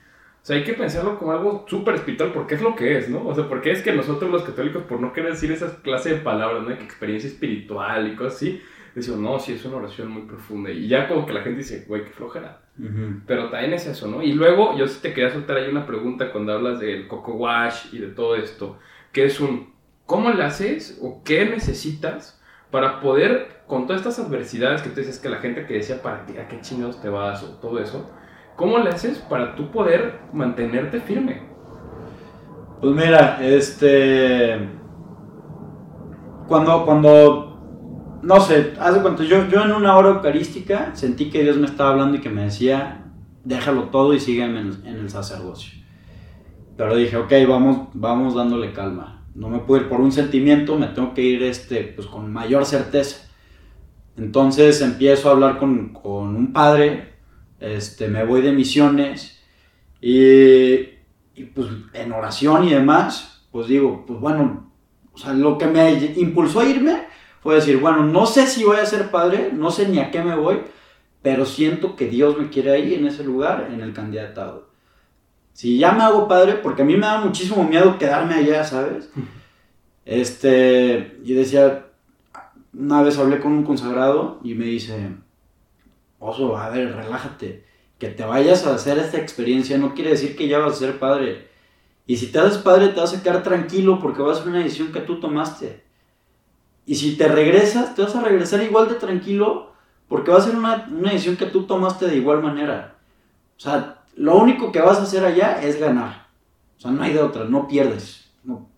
O 0.42 0.46
sea, 0.46 0.56
hay 0.56 0.64
que 0.64 0.74
pensarlo 0.74 1.20
como 1.20 1.34
algo 1.34 1.66
súper 1.68 1.96
espiritual 1.96 2.32
porque 2.34 2.56
es 2.56 2.62
lo 2.62 2.76
que 2.76 2.98
es, 2.98 3.10
¿no? 3.10 3.28
O 3.28 3.36
sea, 3.36 3.48
porque 3.48 3.72
es 3.72 3.84
que 3.84 3.94
nosotros 3.94 4.32
los 4.32 4.44
católicos, 4.44 4.84
por 4.84 5.00
no 5.00 5.14
querer 5.14 5.32
decir 5.34 5.52
esas 5.52 5.74
clases 5.80 6.14
de 6.14 6.18
palabras, 6.20 6.64
¿no? 6.64 6.76
Que 6.76 6.84
experiencia 6.84 7.30
espiritual 7.30 8.08
y 8.08 8.16
cosas 8.16 8.36
así, 8.36 8.62
decimos, 8.96 9.20
no, 9.20 9.40
sí, 9.40 9.54
es 9.54 9.66
una 9.66 9.78
oración 9.78 10.10
muy 10.10 10.24
profunda. 10.24 10.72
Y 10.72 10.88
ya 10.88 11.08
como 11.08 11.28
que 11.28 11.34
la 11.34 11.42
gente 11.42 11.60
dice, 11.60 11.86
güey, 11.88 12.06
qué 12.06 12.10
flojera. 12.12 12.62
ujú. 12.80 13.22
Pero 13.28 13.50
también 13.50 13.74
es 13.74 13.86
eso, 13.86 14.08
¿no? 14.08 14.24
Y 14.24 14.34
luego 14.34 14.76
yo 14.78 14.88
sí 14.88 15.00
te 15.02 15.14
quería 15.14 15.30
soltar 15.30 15.58
ahí 15.58 15.70
una 15.70 15.86
pregunta 15.86 16.32
cuando 16.32 16.54
hablas 16.54 16.80
del 16.80 17.08
coco 17.08 17.34
wash 17.34 17.94
y 17.94 18.00
de 18.00 18.08
todo 18.08 18.36
esto, 18.36 18.80
que 19.12 19.26
es 19.26 19.40
un, 19.40 19.71
¿cómo 20.12 20.30
le 20.30 20.44
haces 20.44 21.00
o 21.02 21.24
qué 21.24 21.46
necesitas 21.46 22.38
para 22.70 23.00
poder, 23.00 23.64
con 23.66 23.88
todas 23.88 24.02
estas 24.02 24.20
adversidades 24.20 24.82
que 24.82 24.90
tú 24.90 25.00
dices 25.00 25.20
que 25.20 25.30
la 25.30 25.38
gente 25.38 25.66
que 25.66 25.76
decía, 25.76 26.02
¿para 26.02 26.26
qué, 26.26 26.38
a 26.38 26.50
qué 26.50 26.60
chingados 26.60 27.02
te 27.02 27.08
vas? 27.08 27.42
o 27.44 27.52
todo 27.62 27.80
eso, 27.80 28.12
¿cómo 28.58 28.78
le 28.80 28.90
haces 28.90 29.20
para 29.20 29.56
tú 29.56 29.72
poder 29.72 30.20
mantenerte 30.34 31.00
firme? 31.00 31.44
Pues 32.82 32.94
mira, 32.94 33.40
este. 33.42 34.70
Cuando, 36.46 36.84
cuando. 36.84 38.20
No 38.22 38.42
sé, 38.42 38.74
hace 38.82 39.02
cuánto. 39.02 39.24
Yo, 39.24 39.48
yo 39.48 39.64
en 39.64 39.72
una 39.72 39.96
hora 39.96 40.10
eucarística 40.10 40.94
sentí 40.94 41.30
que 41.30 41.44
Dios 41.44 41.56
me 41.56 41.68
estaba 41.68 41.92
hablando 41.92 42.18
y 42.18 42.22
que 42.22 42.30
me 42.30 42.44
decía: 42.44 43.06
déjalo 43.46 43.84
todo 43.84 44.14
y 44.14 44.20
sígueme 44.20 44.60
en, 44.60 44.86
en 44.86 44.96
el 44.98 45.10
sacerdocio. 45.10 45.82
Pero 46.76 46.98
dije, 46.98 47.16
ok, 47.16 47.32
vamos, 47.48 47.88
vamos 47.94 48.36
dándole 48.36 48.74
calma. 48.74 49.21
No 49.36 49.50
me 49.50 49.60
puedo 49.60 49.84
ir 49.84 49.90
por 49.90 50.02
un 50.02 50.12
sentimiento, 50.12 50.78
me 50.78 50.88
tengo 50.88 51.14
que 51.14 51.22
ir 51.22 51.44
este, 51.44 51.84
pues, 51.84 52.08
con 52.08 52.32
mayor 52.32 52.66
certeza. 52.66 53.30
Entonces 54.18 54.82
empiezo 54.82 55.30
a 55.30 55.32
hablar 55.34 55.58
con, 55.58 55.94
con 55.94 56.36
un 56.36 56.52
padre, 56.52 57.14
este, 57.60 58.08
me 58.08 58.26
voy 58.26 58.42
de 58.42 58.52
misiones 58.52 59.42
y, 60.02 60.76
y, 61.36 61.46
pues 61.54 61.70
en 61.94 62.12
oración 62.12 62.66
y 62.66 62.72
demás, 62.72 63.46
pues 63.52 63.68
digo, 63.68 64.06
pues 64.06 64.20
bueno, 64.20 64.72
o 65.14 65.18
sea, 65.18 65.34
lo 65.34 65.58
que 65.58 65.68
me 65.68 65.94
impulsó 66.16 66.60
a 66.60 66.66
irme 66.66 67.04
fue 67.42 67.56
decir, 67.56 67.78
bueno, 67.78 68.04
no 68.04 68.26
sé 68.26 68.48
si 68.48 68.64
voy 68.64 68.78
a 68.78 68.86
ser 68.86 69.12
padre, 69.12 69.52
no 69.54 69.72
sé 69.72 69.88
ni 69.88 70.00
a 70.00 70.12
qué 70.12 70.22
me 70.22 70.36
voy, 70.36 70.60
pero 71.22 71.46
siento 71.46 71.96
que 71.96 72.08
Dios 72.08 72.38
me 72.38 72.50
quiere 72.50 72.72
ahí 72.72 72.94
en 72.94 73.08
ese 73.08 73.24
lugar, 73.24 73.70
en 73.72 73.82
el 73.82 73.94
candidatado. 73.94 74.71
Si 75.54 75.78
ya 75.78 75.92
me 75.92 76.04
hago 76.04 76.28
padre, 76.28 76.56
porque 76.56 76.82
a 76.82 76.86
mí 76.86 76.96
me 76.96 77.06
da 77.06 77.22
muchísimo 77.22 77.64
miedo 77.64 77.98
quedarme 77.98 78.36
allá, 78.36 78.64
¿sabes? 78.64 79.10
Este, 80.06 81.20
y 81.24 81.34
decía, 81.34 81.86
una 82.74 83.02
vez 83.02 83.18
hablé 83.18 83.40
con 83.40 83.52
un 83.52 83.64
consagrado 83.64 84.40
y 84.44 84.56
me 84.56 84.66
dice, 84.66 85.16
oso, 86.20 86.58
a 86.58 86.70
ver, 86.70 86.96
relájate, 86.96 87.66
que 88.00 88.08
te 88.08 88.24
vayas 88.24 88.66
a 88.66 88.74
hacer 88.74 88.98
esta 88.98 89.18
experiencia 89.18 89.78
no 89.78 89.94
quiere 89.94 90.12
decir 90.12 90.36
que 90.36 90.48
ya 90.48 90.60
vas 90.60 90.74
a 90.74 90.80
ser 90.80 91.00
padre. 91.00 91.50
Y 92.08 92.18
si 92.18 92.28
te 92.28 92.40
haces 92.40 92.58
padre 92.58 92.90
te 92.90 93.00
vas 93.00 93.14
a 93.14 93.22
quedar 93.22 93.44
tranquilo 93.44 94.00
porque 94.00 94.22
va 94.24 94.32
a 94.32 94.36
ser 94.36 94.48
una 94.48 94.58
decisión 94.58 94.92
que 94.92 95.02
tú 95.02 95.20
tomaste. 95.20 95.84
Y 96.86 96.96
si 96.96 97.16
te 97.16 97.28
regresas, 97.28 97.94
te 97.94 98.02
vas 98.02 98.16
a 98.16 98.22
regresar 98.22 98.64
igual 98.64 98.90
de 98.90 98.96
tranquilo 98.96 99.74
porque 100.08 100.32
va 100.32 100.40
a 100.40 100.42
ser 100.42 100.56
una, 100.56 100.88
una 100.92 101.12
decisión 101.12 101.38
que 101.38 101.46
tú 101.46 101.64
tomaste 101.64 102.08
de 102.08 102.18
igual 102.18 102.42
manera. 102.42 102.96
O 103.56 103.60
sea, 103.60 104.01
lo 104.16 104.38
único 104.38 104.72
que 104.72 104.82
vas 104.82 105.00
a 105.00 105.04
hacer 105.04 105.24
allá 105.26 105.62
es 105.62 105.80
ganar. 105.80 106.28
O 106.78 106.82
sea, 106.82 106.92
no 106.92 107.04
hay 107.04 107.14
de 107.14 107.22
otra, 107.22 107.46
no 107.46 107.68
pierdes. 107.68 108.32
No, 108.44 108.70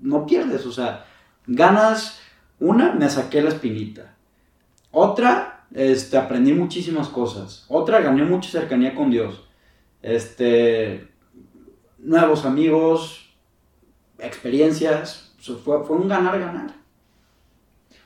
no 0.00 0.26
pierdes, 0.26 0.64
o 0.66 0.72
sea, 0.72 1.06
ganas 1.46 2.20
una, 2.60 2.92
me 2.92 3.08
saqué 3.08 3.42
la 3.42 3.50
espinita. 3.50 4.14
Otra, 4.90 5.66
este, 5.72 6.16
aprendí 6.16 6.52
muchísimas 6.52 7.08
cosas. 7.08 7.64
Otra, 7.68 8.00
gané 8.00 8.24
mucha 8.24 8.50
cercanía 8.50 8.94
con 8.94 9.10
Dios. 9.10 9.44
Este, 10.02 11.08
nuevos 11.98 12.44
amigos, 12.44 13.34
experiencias. 14.18 15.34
O 15.38 15.42
sea, 15.42 15.56
fue, 15.56 15.84
fue 15.84 15.96
un 15.96 16.08
ganar-ganar. 16.08 16.72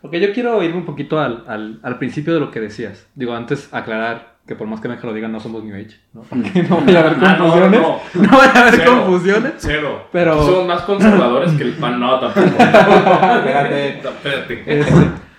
Ok, 0.03 0.15
yo 0.15 0.33
quiero 0.33 0.63
irme 0.63 0.79
un 0.79 0.85
poquito 0.85 1.19
al, 1.21 1.45
al, 1.47 1.81
al 1.83 1.99
principio 1.99 2.35
de 2.35 2.41
lo 2.41 2.51
que 2.51 2.61
decías. 2.61 3.07
Digo, 3.15 3.35
antes 3.35 3.73
aclarar 3.73 4.32
que 4.47 4.57
por 4.57 4.67
más 4.67 4.81
que 4.81 4.89
me 4.89 4.97
lo 4.97 5.13
digan, 5.15 5.31
no 5.33 5.39
somos 5.41 5.63
New 5.65 5.75
Age, 5.75 5.97
¿no? 6.13 6.23
Para 6.23 6.43
que 6.53 6.63
no 6.65 6.81
vaya 6.81 7.01
a 7.01 7.03
haber 7.11 7.19
Ah, 7.25 7.37
no, 7.39 7.45
confusiones. 7.45 7.81
no. 7.81 7.99
no, 8.23 8.39
vaya 8.39 8.53
a 8.53 8.61
haber 8.69 8.75
Cero. 8.77 8.93
confusiones. 9.05 9.53
Cero. 9.59 10.09
Pero- 10.13 10.43
Somos 10.45 10.67
más 10.67 10.83
conservadores 10.83 11.53
que 11.53 11.63
el 11.65 11.73
pan. 11.75 12.01
No, 12.01 12.19
tampoco. 12.21 12.47
Espérate. 12.47 13.99
Espérate. 13.99 14.81
Este, 14.81 14.93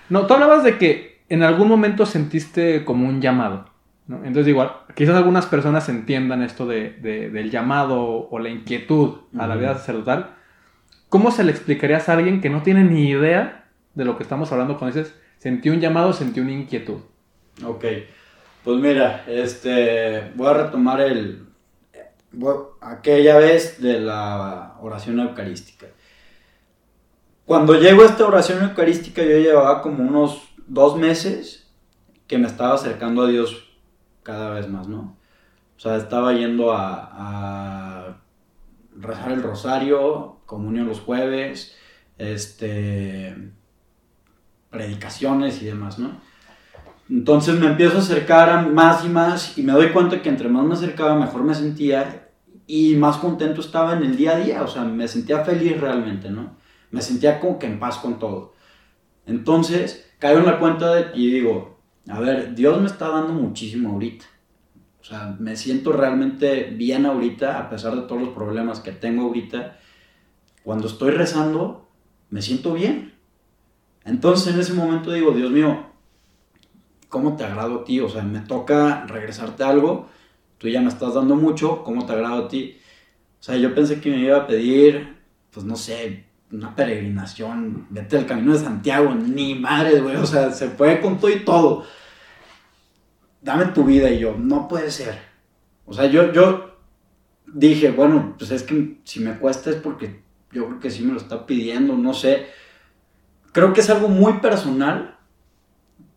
no, 0.08 0.26
tú 0.26 0.34
hablabas 0.34 0.64
de 0.64 0.78
que 0.78 1.22
en 1.28 1.42
algún 1.42 1.68
momento 1.68 2.06
sentiste 2.06 2.84
como 2.84 3.08
un 3.08 3.20
llamado. 3.20 3.66
¿no? 4.06 4.16
Entonces, 4.18 4.48
igual, 4.48 4.70
quizás 4.94 5.16
algunas 5.16 5.46
personas 5.46 5.88
entiendan 5.88 6.42
esto 6.42 6.66
de, 6.66 6.90
de- 7.00 7.30
del 7.30 7.50
llamado 7.50 8.28
o 8.30 8.38
la 8.38 8.50
inquietud 8.50 9.20
a 9.38 9.46
la 9.46 9.56
vida 9.56 9.74
sacerdotal. 9.74 10.30
¿Cómo 11.08 11.30
se 11.30 11.44
le 11.44 11.52
explicarías 11.52 12.08
a 12.08 12.14
alguien 12.14 12.40
que 12.40 12.50
no 12.50 12.62
tiene 12.62 12.84
ni 12.84 13.08
idea 13.08 13.64
de 13.94 14.04
lo 14.04 14.16
que 14.16 14.22
estamos 14.24 14.50
hablando 14.52 14.78
cuando 14.78 14.96
dices, 14.98 15.14
sentí 15.38 15.70
un 15.70 15.80
llamado, 15.80 16.12
sentí 16.12 16.40
una 16.40 16.50
inquietud? 16.52 16.98
Ok, 17.64 17.84
pues 18.64 18.80
mira, 18.80 19.24
este, 19.28 20.32
voy 20.34 20.46
a 20.48 20.54
retomar 20.54 21.00
el, 21.02 21.46
aquella 22.80 23.36
vez 23.36 23.80
de 23.80 24.00
la 24.00 24.76
oración 24.80 25.20
eucarística. 25.20 25.86
Cuando 27.44 27.74
llego 27.74 28.02
a 28.02 28.06
esta 28.06 28.26
oración 28.26 28.64
eucarística 28.64 29.22
yo 29.22 29.38
llevaba 29.38 29.82
como 29.82 30.02
unos 30.02 30.54
dos 30.66 30.96
meses 30.96 31.70
que 32.26 32.38
me 32.38 32.46
estaba 32.46 32.74
acercando 32.74 33.22
a 33.22 33.28
Dios 33.28 33.68
cada 34.22 34.50
vez 34.50 34.66
más, 34.68 34.88
¿no? 34.88 35.18
O 35.76 35.80
sea, 35.80 35.96
estaba 35.96 36.32
yendo 36.32 36.72
a, 36.72 37.10
a 37.12 38.16
rezar 38.96 39.32
el 39.32 39.42
rosario, 39.42 40.38
comunión 40.46 40.86
los 40.86 41.00
jueves, 41.00 41.76
este, 42.16 43.52
predicaciones 44.70 45.60
y 45.60 45.66
demás, 45.66 45.98
¿no? 45.98 46.20
Entonces 47.08 47.58
me 47.58 47.66
empiezo 47.66 47.98
a 47.98 48.00
acercar 48.00 48.48
a 48.48 48.62
más 48.62 49.04
y 49.04 49.08
más 49.08 49.58
y 49.58 49.62
me 49.62 49.72
doy 49.72 49.90
cuenta 49.90 50.22
que 50.22 50.28
entre 50.28 50.48
más 50.48 50.64
me 50.64 50.74
acercaba 50.74 51.14
mejor 51.16 51.44
me 51.44 51.54
sentía 51.54 52.30
y 52.66 52.96
más 52.96 53.18
contento 53.18 53.60
estaba 53.60 53.92
en 53.92 54.02
el 54.02 54.16
día 54.16 54.36
a 54.36 54.40
día, 54.40 54.62
o 54.62 54.68
sea, 54.68 54.84
me 54.84 55.06
sentía 55.06 55.44
feliz 55.44 55.78
realmente, 55.78 56.30
¿no? 56.30 56.56
Me 56.90 57.02
sentía 57.02 57.40
como 57.40 57.58
que 57.58 57.66
en 57.66 57.78
paz 57.78 57.98
con 57.98 58.18
todo. 58.18 58.54
Entonces 59.26 60.10
caigo 60.18 60.40
en 60.40 60.46
la 60.46 60.58
cuenta 60.58 60.94
de, 60.94 61.06
y 61.14 61.30
digo, 61.30 61.78
a 62.08 62.20
ver, 62.20 62.54
Dios 62.54 62.80
me 62.80 62.86
está 62.86 63.08
dando 63.08 63.34
muchísimo 63.34 63.90
ahorita. 63.90 64.24
O 65.00 65.04
sea, 65.04 65.36
me 65.38 65.56
siento 65.56 65.92
realmente 65.92 66.70
bien 66.74 67.04
ahorita, 67.04 67.58
a 67.58 67.68
pesar 67.68 67.94
de 67.94 68.02
todos 68.02 68.22
los 68.22 68.30
problemas 68.30 68.80
que 68.80 68.92
tengo 68.92 69.24
ahorita. 69.24 69.78
Cuando 70.62 70.86
estoy 70.86 71.10
rezando, 71.10 71.90
me 72.30 72.40
siento 72.40 72.72
bien. 72.72 73.12
Entonces 74.06 74.54
en 74.54 74.60
ese 74.60 74.72
momento 74.72 75.12
digo, 75.12 75.32
Dios 75.32 75.50
mío, 75.50 75.93
¿cómo 77.08 77.36
te 77.36 77.44
agrado 77.44 77.80
a 77.80 77.84
ti? 77.84 78.00
O 78.00 78.08
sea, 78.08 78.22
me 78.22 78.40
toca 78.40 79.04
regresarte 79.06 79.64
algo, 79.64 80.08
tú 80.58 80.68
ya 80.68 80.80
me 80.80 80.88
estás 80.88 81.14
dando 81.14 81.36
mucho, 81.36 81.82
¿cómo 81.84 82.06
te 82.06 82.12
agrado 82.12 82.44
a 82.44 82.48
ti? 82.48 82.78
O 83.40 83.42
sea, 83.42 83.56
yo 83.56 83.74
pensé 83.74 84.00
que 84.00 84.10
me 84.10 84.18
iba 84.18 84.38
a 84.38 84.46
pedir, 84.46 85.16
pues 85.50 85.64
no 85.66 85.76
sé, 85.76 86.24
una 86.50 86.74
peregrinación, 86.74 87.86
vete 87.90 88.16
al 88.16 88.26
camino 88.26 88.52
de 88.52 88.60
Santiago, 88.60 89.14
ni 89.14 89.54
madre, 89.54 90.00
güey, 90.00 90.16
o 90.16 90.26
sea, 90.26 90.50
se 90.52 90.68
puede 90.68 91.00
con 91.00 91.18
todo 91.18 91.30
y 91.30 91.44
todo. 91.44 91.84
Dame 93.42 93.66
tu 93.66 93.84
vida 93.84 94.10
y 94.10 94.20
yo, 94.20 94.36
no 94.38 94.68
puede 94.68 94.90
ser. 94.90 95.18
O 95.84 95.92
sea, 95.92 96.06
yo, 96.06 96.32
yo 96.32 96.76
dije, 97.46 97.90
bueno, 97.90 98.34
pues 98.38 98.50
es 98.50 98.62
que 98.62 98.98
si 99.04 99.20
me 99.20 99.38
cuesta 99.38 99.70
es 99.70 99.76
porque 99.76 100.22
yo 100.52 100.66
creo 100.66 100.80
que 100.80 100.90
sí 100.90 101.02
me 101.02 101.12
lo 101.12 101.18
está 101.18 101.46
pidiendo, 101.46 101.96
no 101.96 102.14
sé. 102.14 102.46
Creo 103.52 103.72
que 103.72 103.80
es 103.80 103.90
algo 103.90 104.08
muy 104.08 104.34
personal 104.34 105.13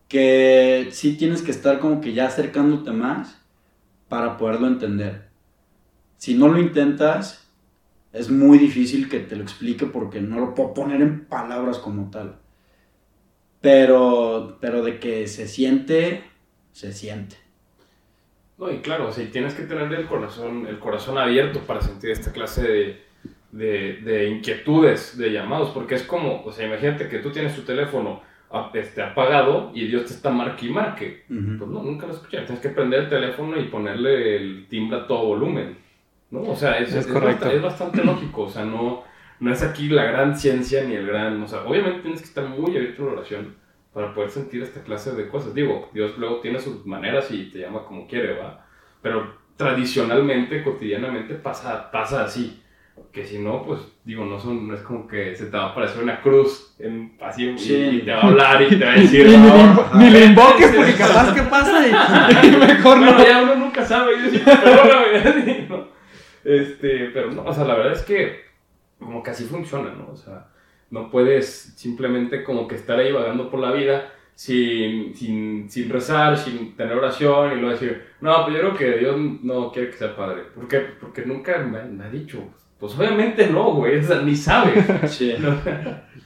que 0.08 0.90
sí 0.92 1.18
tienes 1.18 1.42
que 1.42 1.52
estar 1.52 1.80
como 1.80 2.02
que 2.02 2.14
ya 2.14 2.28
acercándote 2.28 2.92
más 2.92 3.42
para 4.08 4.38
poderlo 4.38 4.68
entender. 4.68 5.28
Si 6.18 6.34
no 6.34 6.48
lo 6.48 6.60
intentas, 6.60 7.48
es 8.14 8.30
muy 8.30 8.58
difícil 8.58 9.10
que 9.10 9.20
te 9.20 9.36
lo 9.36 9.44
explique 9.44 9.86
porque 9.86 10.22
no 10.22 10.40
lo 10.40 10.54
puedo 10.54 10.74
poner 10.74 11.02
en 11.02 11.26
palabras 11.26 11.78
como 11.78 12.10
tal. 12.10 12.40
Pero, 13.62 14.58
pero 14.62 14.84
de 14.84 15.00
que 15.00 15.28
se 15.28 15.48
siente, 15.48 16.24
se 16.72 16.94
siente. 16.94 17.36
No, 18.58 18.72
y 18.72 18.80
claro, 18.80 19.10
o 19.10 19.12
sea, 19.12 19.30
tienes 19.30 19.54
que 19.54 19.64
tener 19.64 19.92
el 19.94 20.08
corazón, 20.08 20.66
el 20.68 20.80
corazón 20.80 21.18
abierto 21.18 21.60
para 21.60 21.82
sentir 21.82 22.12
esta 22.12 22.32
clase 22.32 22.64
de, 22.64 23.02
de, 23.52 24.02
de 24.04 24.30
inquietudes, 24.30 25.18
de 25.18 25.32
llamados, 25.32 25.70
porque 25.72 25.96
es 25.96 26.04
como, 26.04 26.44
o 26.44 26.52
sea, 26.52 26.66
imagínate 26.66 27.08
que 27.08 27.20
tú 27.20 27.32
tienes 27.32 27.56
tu 27.56 27.62
teléfono 27.62 28.22
este, 28.74 29.02
apagado 29.04 29.72
y 29.74 29.88
Dios 29.88 30.06
te 30.06 30.14
está 30.14 30.30
marque 30.30 30.68
y 30.68 30.70
marque. 30.70 31.24
Ujú. 31.30 31.58
Pues 31.58 31.70
no, 31.70 31.84
nunca 31.84 32.08
lo 32.08 32.14
escuché. 32.14 32.40
Tienes 32.42 32.60
que 32.60 32.70
prender 32.70 33.02
el 33.04 33.10
teléfono 33.10 33.60
y 33.60 33.66
ponerle 33.66 34.38
el 34.38 34.68
timbre 34.68 35.00
a 35.00 35.08
todo 35.08 35.26
volumen. 35.26 35.78
¿no? 36.32 36.42
O 36.42 36.56
sea, 36.56 36.78
es, 36.78 36.90
Es 36.90 37.06
es 37.06 37.08
correcto. 37.08 37.50
es 37.50 37.62
bastante 37.62 38.04
lógico. 38.04 38.44
O 38.44 38.50
sea, 38.50 38.66
no, 38.66 39.04
no 39.40 39.52
es 39.52 39.64
aquí 39.64 39.90
la 39.90 40.04
gran 40.06 40.36
ciencia 40.38 40.84
ni 40.84 40.96
el 40.96 41.08
gran. 41.08 41.42
O 41.42 41.48
sea, 41.48 41.64
obviamente 41.64 42.02
tienes 42.02 42.22
que 42.22 42.28
estar 42.28 42.48
muy 42.48 42.76
abierto 42.76 43.04
a 43.04 43.06
la 43.08 43.12
oración 43.14 43.56
para 43.94 44.14
poder 44.14 44.30
sentir 44.30 44.62
esta 44.62 44.84
clase 44.84 45.14
de 45.16 45.28
cosas. 45.28 45.54
Digo, 45.54 45.90
Dios 45.94 46.18
luego 46.18 46.40
tiene 46.40 46.60
sus 46.60 46.86
maneras 46.86 47.32
y 47.32 47.46
te 47.50 47.60
llama 47.60 47.84
como 47.86 48.08
quiere, 48.08 48.38
¿va? 48.38 48.66
Pero 49.02 49.34
tradicionalmente, 49.56 50.64
cotidianamente, 50.64 51.34
pasa, 51.36 51.90
pasa 51.92 52.24
así. 52.24 52.62
Que 53.12 53.26
si 53.26 53.40
no, 53.40 53.64
pues, 53.64 53.80
digo, 54.04 54.26
no, 54.26 54.40
son, 54.40 54.68
no 54.68 54.76
es 54.76 54.82
como 54.82 55.08
que 55.08 55.36
se 55.36 55.46
te 55.48 55.58
va 55.58 55.66
a 55.66 55.70
aparecer 55.70 56.04
una 56.04 56.22
cruz 56.22 56.76
en, 56.80 57.18
así 57.22 57.48
y- 57.50 57.58
Sí. 57.58 57.76
y, 57.76 58.02
te 58.02 58.12
va 58.12 58.20
a 58.22 58.28
hablar 58.28 58.62
y 58.62 58.70
te 58.78 58.86
va 58.86 58.92
a 58.92 58.96
decir, 59.00 59.26
ni, 59.28 59.38
no, 59.38 59.90
ni 59.96 60.10
le 60.10 60.26
invoques 60.26 60.72
porque 60.76 60.94
capaz 60.94 61.34
que 61.34 61.42
pasa 61.44 61.88
y, 61.88 62.48
y 62.48 62.58
mejor 62.58 62.98
no. 63.00 63.24
Ya 63.26 63.42
uno 63.44 63.56
nunca 63.56 63.84
sabe. 63.86 64.14
Yo 64.32 64.44
perdóname. 64.44 65.66
¿no? 65.70 65.88
Este, 66.44 67.10
pero 67.14 67.32
no, 67.32 67.44
o 67.44 67.54
sea, 67.54 67.66
la 67.66 67.76
verdad 67.76 67.94
es 67.94 68.04
que 68.04 68.42
como 69.00 69.22
que 69.24 69.32
así 69.32 69.46
funciona, 69.46 69.92
¿no? 69.92 70.10
O 70.12 70.16
sea, 70.16 70.48
no 70.90 71.10
puedes 71.10 71.74
simplemente 71.76 72.44
como 72.44 72.68
que 72.68 72.76
estar 72.76 73.00
ahí 73.00 73.12
vagando 73.12 73.50
por 73.50 73.60
la 73.60 73.72
vida 73.72 74.12
sin, 74.36 75.16
sin, 75.16 75.70
sin 75.70 75.90
rezar, 75.90 76.38
sin 76.38 76.76
tener 76.76 76.96
oración 76.96 77.52
y 77.52 77.56
luego 77.56 77.72
decir, 77.72 78.04
no, 78.22 78.44
pues 78.46 78.56
yo 78.56 78.62
creo 78.62 78.76
que 78.76 78.98
Dios 79.00 79.18
no 79.42 79.72
quiere 79.72 79.90
que 79.90 79.98
sea 79.98 80.16
padre. 80.16 80.44
¿Por 80.54 80.68
qué? 80.68 80.80
Porque 81.00 81.26
nunca 81.26 81.58
me, 81.60 81.84
me 81.84 82.06
ha 82.06 82.10
dicho. 82.10 82.44
Pues 82.80 82.94
obviamente 82.98 83.48
no, 83.48 83.74
güey, 83.74 83.98
o 84.00 84.04
sea, 84.04 84.22
ni 84.22 84.36
sabes. 84.36 84.86
Sí. 85.12 85.34
No, 85.40 85.56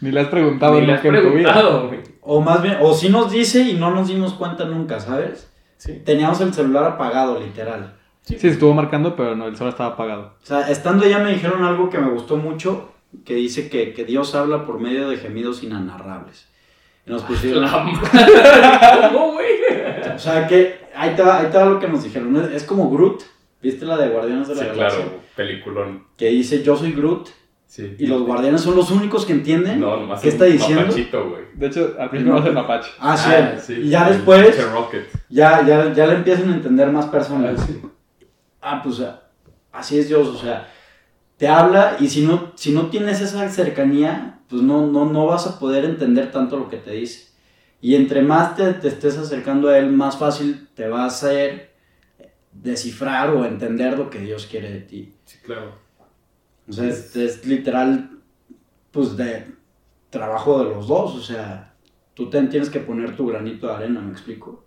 Ni 0.02 0.12
le 0.12 0.20
has 0.22 0.28
preguntado 0.28 0.80
ni 0.80 0.86
le 0.88 0.94
has 0.94 1.04
nunca 1.04 1.18
en 1.18 1.24
tu 1.24 1.34
vida. 1.36 1.54
preguntado, 1.54 1.88
güey. 1.88 2.00
O 2.22 2.42
más 2.42 2.62
bien, 2.62 2.78
o 2.82 2.94
sí 2.94 3.10
nos 3.10 3.32
dice 3.32 3.62
y 3.62 3.74
no 3.74 3.92
nos 3.92 4.08
dimos 4.08 4.34
cuenta 4.34 4.66
nunca, 4.66 5.00
¿sabes? 5.00 5.50
Sí. 5.78 6.02
Teníamos 6.06 6.40
el 6.42 6.54
celular 6.54 6.84
apagado, 6.84 7.40
literal. 7.40 7.96
Sí, 8.22 8.38
estuvo 8.42 8.74
marcando, 8.74 9.16
pero 9.16 9.36
no, 9.36 9.48
el 9.48 9.56
sol 9.56 9.70
estaba 9.70 9.94
apagado. 9.94 10.36
O 10.42 10.46
sea, 10.46 10.70
estando 10.70 11.06
allá 11.06 11.20
me 11.20 11.32
dijeron 11.34 11.64
algo 11.64 11.90
que 11.90 11.98
me 11.98 12.12
gustó 12.12 12.38
mucho, 12.38 12.92
que 13.26 13.34
dice 13.36 13.70
que, 13.70 13.94
que 13.94 14.06
Dios 14.06 14.36
habla 14.36 14.66
por 14.66 14.80
medio 14.80 15.10
de 15.10 15.18
gemidos 15.18 15.64
inanarrables. 15.64 16.48
Y 17.06 17.12
nos 17.12 17.24
pusieron... 17.24 17.64
La 17.64 17.72
madre, 17.84 19.12
¿Cómo, 19.12 19.32
güey? 19.34 19.48
O 20.16 20.20
sea, 20.20 20.48
que 20.48 20.82
ahí 20.96 21.16
va, 21.20 21.40
ahí 21.40 21.50
lo 21.52 21.80
que 21.80 21.88
nos 21.88 22.04
dijeron. 22.04 22.52
Es 22.54 22.64
como 22.64 22.92
Groot, 22.92 23.24
¿viste 23.62 23.86
la 23.86 23.98
de 23.98 24.10
Guardianes 24.10 24.48
de 24.48 24.56
la 24.56 24.62
Sí, 24.62 24.68
Galaxia? 24.68 25.00
claro, 25.04 25.20
peliculón. 25.36 26.04
Que 26.18 26.28
dice, 26.30 26.64
yo 26.64 26.76
soy 26.76 26.92
Groot, 26.94 27.30
Sí. 27.68 27.96
y 28.00 28.06
los 28.08 28.24
guardianes 28.24 28.60
son 28.60 28.76
los 28.76 28.92
únicos 28.92 29.26
que 29.26 29.32
entienden 29.32 29.80
No, 29.80 29.96
nomás 29.96 30.20
qué 30.20 30.28
es 30.28 30.34
está 30.34 30.44
diciendo. 30.44 30.82
papachito, 30.84 31.30
güey. 31.30 31.44
De 31.56 31.68
hecho, 31.68 31.96
al 31.98 32.10
principio 32.10 32.34
va 32.34 32.40
a 32.42 32.44
ser 32.44 32.52
mapache. 32.54 32.92
Ah, 33.00 33.16
sí. 33.16 33.30
Ah, 33.34 33.58
sí. 33.58 33.74
Y 33.76 33.90
ya 33.90 34.08
El 34.10 34.16
después, 34.16 34.58
ya, 35.30 35.66
ya, 35.66 35.94
ya 35.94 36.06
le 36.08 36.16
empiezan 36.16 36.50
a 36.52 36.56
entender 36.56 36.92
más 36.92 37.06
personas. 37.06 37.56
Ah, 37.58 37.64
sí. 37.66 37.82
Ah, 38.62 38.82
pues 38.84 39.02
así 39.72 40.00
es 40.00 40.10
Dios, 40.10 40.28
o 40.28 40.38
sea, 40.38 40.68
te 41.38 41.48
habla 41.48 41.96
y 42.00 42.10
si 42.10 42.26
no, 42.26 42.52
si 42.56 42.74
no 42.74 42.88
tienes 42.88 43.22
esa 43.22 43.48
cercanía, 43.50 44.40
pues 44.50 44.62
no, 44.62 44.86
no, 44.88 45.06
no 45.06 45.26
vas 45.28 45.48
a 45.48 45.58
poder 45.58 45.86
entender 45.86 46.30
tanto 46.30 46.58
lo 46.58 46.68
que 46.70 46.76
te 46.78 46.92
dice. 46.92 47.32
Y 47.80 47.96
entre 47.96 48.22
más 48.22 48.56
te, 48.58 48.74
te 48.74 48.90
estés 48.90 49.18
acercando 49.18 49.70
a 49.70 49.78
Él, 49.78 49.90
más 49.92 50.18
fácil 50.18 50.68
te 50.76 50.90
va 50.90 51.04
a 51.04 51.08
hacer 51.08 51.71
descifrar 52.54 53.30
o 53.30 53.46
entender 53.46 53.98
lo 53.98 54.10
que 54.10 54.20
Dios 54.20 54.48
quiere 54.48 54.72
de 54.72 54.82
ti. 54.82 55.14
Sí, 55.26 55.38
claro. 55.44 55.76
O 56.68 56.74
sea, 56.74 56.86
es, 56.88 57.16
es 57.16 57.46
literal, 57.46 58.20
pues 58.92 59.18
de 59.18 59.48
trabajo 60.10 60.64
de 60.64 60.70
los 60.70 60.88
dos, 60.88 61.16
o 61.16 61.22
sea, 61.22 61.74
tú 62.14 62.30
te 62.30 62.42
tienes 62.44 62.70
que 62.70 62.80
poner 62.80 63.16
tu 63.16 63.28
granito 63.28 63.68
de 63.68 63.74
arena, 63.74 64.02
¿me 64.02 64.12
explico? 64.12 64.66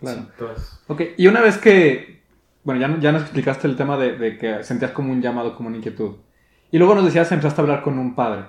Claro. 0.00 0.18
Sí, 0.20 0.26
entonces, 0.32 0.80
Ok, 0.88 1.00
y 1.16 1.26
una 1.26 1.40
vez 1.40 1.58
que, 1.58 2.22
bueno, 2.64 2.80
ya, 2.80 2.98
ya 3.00 3.12
nos 3.12 3.22
explicaste 3.22 3.66
el 3.66 3.76
tema 3.76 3.96
de, 3.96 4.16
de 4.18 4.36
que 4.38 4.62
sentías 4.64 4.90
como 4.90 5.12
un 5.12 5.22
llamado, 5.22 5.56
como 5.56 5.68
una 5.68 5.78
inquietud. 5.78 6.16
Y 6.70 6.78
luego 6.78 6.94
nos 6.94 7.04
decías, 7.04 7.30
empezaste 7.32 7.60
a 7.60 7.64
hablar 7.64 7.82
con 7.82 7.98
un 7.98 8.14
padre. 8.14 8.46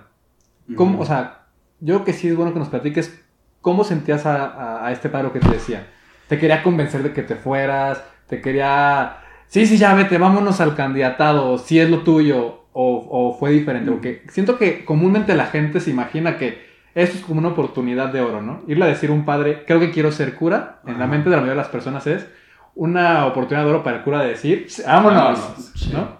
¿Cómo, 0.76 0.94
Ujú. 0.96 1.04
o 1.04 1.06
sea, 1.06 1.46
yo 1.80 1.96
creo 1.96 2.06
que 2.06 2.14
sí 2.14 2.28
es 2.28 2.36
bueno 2.36 2.52
que 2.54 2.60
nos 2.60 2.70
platiques 2.70 3.22
cómo 3.62 3.84
sentías 3.84 4.26
a, 4.26 4.46
a- 4.46 4.88
a 4.88 4.92
este 4.92 5.10
padre 5.10 5.32
que 5.32 5.40
te 5.40 5.50
decía. 5.50 5.88
Te 6.28 6.40
quería 6.40 6.64
convencer 6.64 7.04
de 7.04 7.14
que 7.14 7.22
te 7.22 7.36
fueras, 7.36 8.04
te 8.28 8.42
quería... 8.42 9.18
Sí, 9.48 9.66
sí, 9.66 9.78
ya 9.78 9.94
vete, 9.94 10.18
vámonos 10.18 10.60
al 10.62 10.76
candidatado, 10.76 11.58
si 11.58 11.80
es 11.80 11.90
lo 11.90 12.00
tuyo, 12.00 12.66
o, 12.74 13.08
o 13.10 13.38
fue 13.38 13.52
diferente. 13.52 13.92
Porque 13.92 14.24
siento 14.30 14.58
que 14.58 14.84
comúnmente 14.84 15.36
la 15.36 15.46
gente 15.48 15.80
se 15.80 15.92
imagina 15.92 16.38
que 16.38 16.66
esto 16.96 17.18
es 17.18 17.24
como 17.24 17.40
una 17.40 17.50
oportunidad 17.50 18.10
de 18.10 18.22
oro, 18.22 18.42
¿no? 18.42 18.64
Irle 18.68 18.86
a 18.86 18.88
decir 18.88 19.10
a 19.10 19.14
un 19.14 19.26
padre, 19.26 19.64
creo 19.68 19.80
que 19.80 19.92
quiero 19.92 20.12
ser 20.12 20.34
cura, 20.34 20.80
en 20.88 20.98
la 20.98 21.08
mente 21.08 21.30
de 21.30 21.36
la 21.36 21.42
mayoría 21.42 21.62
de 21.62 21.64
las 21.64 21.72
personas 21.72 22.08
es 22.08 22.26
una 22.74 23.26
oportunidad 23.26 23.66
de 23.66 23.72
oro 23.72 23.84
para 23.84 23.98
el 23.98 24.04
cura 24.04 24.22
de 24.22 24.30
decir, 24.30 24.68
vámonos, 24.86 25.40
Vámonos, 25.40 25.72
sí. 25.76 25.92
¿no? 25.94 26.18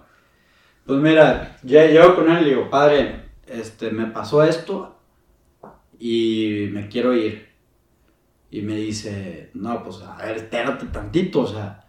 Pues 0.86 1.00
mira, 1.00 1.56
ya 1.62 1.86
llego 1.86 2.14
con 2.14 2.30
él 2.30 2.42
y 2.42 2.44
le 2.44 2.50
digo, 2.50 2.70
padre, 2.70 3.24
este, 3.46 3.90
me 3.90 4.06
pasó 4.06 4.42
esto 4.42 4.98
y 5.98 6.68
me 6.72 6.88
quiero 6.88 7.14
ir. 7.14 7.48
Y 8.50 8.62
me 8.62 8.76
dice, 8.76 9.50
no, 9.54 9.82
pues 9.82 10.02
a 10.02 10.16
ver, 10.16 10.36
espérate 10.36 10.86
tantito, 10.86 11.40
o 11.40 11.46
sea, 11.46 11.85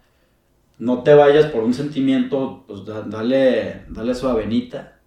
no 0.78 1.02
te 1.02 1.14
vayas 1.14 1.46
por 1.46 1.64
un 1.64 1.74
sentimiento, 1.74 2.64
pues 2.66 2.84
da- 2.84 3.02
dale, 3.02 3.84
dale 3.88 4.14
su 4.14 4.28
avenita, 4.28 5.00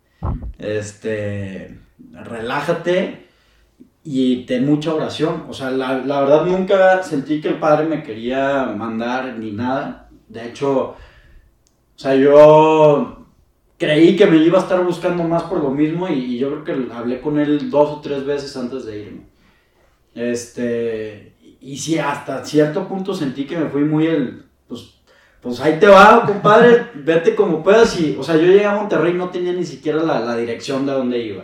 este, 0.60 1.80
relájate 2.13 3.28
y 4.04 4.46
ten 4.46 4.66
mucha 4.66 4.94
oración. 4.94 5.46
O 5.50 5.54
sea, 5.54 5.72
la, 5.72 6.00
la 6.06 6.22
verdad 6.22 6.46
nunca 6.46 7.04
sentí 7.04 7.42
que 7.42 7.50
el 7.50 7.60
padre 7.60 7.88
me 7.88 8.04
quería 8.04 8.66
mandar 8.78 9.38
ni 9.38 9.51
nada. 9.51 10.10
De 10.30 10.48
hecho, 10.48 10.90
o 10.90 10.96
sea, 11.96 12.16
yo 12.16 13.28
creí 13.78 14.16
que 14.16 14.25
me 14.28 14.38
iba 14.38 14.60
a 14.60 14.62
estar 14.63 14.84
buscando 14.84 15.24
más 15.24 15.44
por 15.44 15.60
lo 15.63 15.72
mismo 15.72 16.08
y, 16.10 16.13
y 16.36 16.38
yo 16.40 16.63
creo 16.63 16.88
que 16.88 16.94
hablé 16.94 17.22
con 17.22 17.40
él 17.40 17.70
dos 17.70 17.90
o 17.98 18.01
tres 18.01 18.25
veces 18.25 18.56
antes 18.58 18.86
de 18.86 19.01
irme. 19.04 19.22
Este, 20.16 21.36
y 21.62 21.78
sí, 21.78 21.98
hasta 21.98 22.44
cierto 22.46 22.88
punto 22.88 23.13
sentí 23.13 23.46
que 23.46 23.58
me 23.58 23.70
fui 23.70 23.84
muy 23.84 24.08
el, 24.08 24.46
pues, 24.68 25.00
pues 25.41 25.60
ahí 25.62 25.77
te 25.79 25.88
va, 25.88 26.24
compadre, 26.25 26.88
vete 26.93 27.33
como 27.36 27.63
puedas 27.63 28.00
y, 28.00 28.15
o 28.19 28.24
sea, 28.24 28.36
yo 28.36 28.43
llegué 28.43 28.65
a 28.65 28.75
Monterrey 28.75 29.13
y 29.13 29.17
no 29.17 29.29
tenía 29.29 29.53
ni 29.53 29.65
siquiera 29.65 30.03
la, 30.03 30.19
la 30.19 30.36
dirección 30.38 30.86
de 30.86 30.91
dónde 30.91 31.17
iba. 31.19 31.43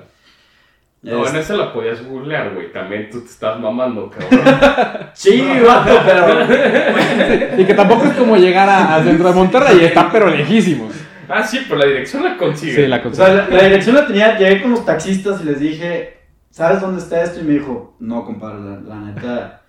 no, 1.02 1.24
Este, 1.26 1.38
en 1.38 1.42
esa 1.44 1.56
la 1.58 1.74
podías 1.74 2.04
googlear, 2.06 2.54
güey. 2.54 2.72
También 2.72 3.10
tú 3.10 3.22
te 3.22 3.28
estás 3.28 3.60
mamando, 3.60 4.10
cabrón. 4.10 4.40
Sí, 5.14 5.44
vato, 5.66 6.00
pero... 6.06 7.58
Y 7.62 7.66
que 7.66 7.74
tampoco 7.74 8.06
es 8.06 8.14
como 8.14 8.38
llegar 8.38 8.70
a, 8.70 8.96
a 8.96 9.04
centro 9.04 9.30
de 9.30 9.34
Monterrey, 9.36 9.86
está 9.86 10.12
pero 10.12 10.28
lejísimos. 10.30 10.94
ah, 11.28 11.42
sí, 11.44 11.62
pero 11.68 11.80
la 11.80 11.88
dirección 11.88 12.24
la 12.24 12.38
consigues. 12.38 12.76
Sí, 12.76 12.86
la 12.88 12.98
O 12.98 13.04
cosa. 13.04 13.26
sea, 13.26 13.34
la, 13.34 13.48
la 13.50 13.64
dirección 13.64 13.96
la 13.96 14.06
tenía, 14.06 14.38
llegué 14.38 14.62
con 14.62 14.72
los 14.72 14.86
taxistas 14.86 15.42
y 15.42 15.46
les 15.46 15.60
dije, 15.60 16.20
¿sabes 16.52 16.82
dónde 16.82 17.02
está 17.02 17.24
esto? 17.24 17.40
Y 17.40 17.44
me 17.46 17.54
dijo, 17.54 17.96
no, 18.00 18.24
compadre, 18.26 18.60
la, 18.60 18.80
la 18.82 18.96
neta, 19.02 19.62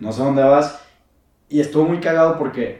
no 0.00 0.10
sé 0.12 0.20
dónde 0.22 0.42
vas. 0.42 0.82
Y 1.48 1.60
estuvo 1.60 1.84
muy 1.84 1.98
cagado 1.98 2.38
porque 2.38 2.78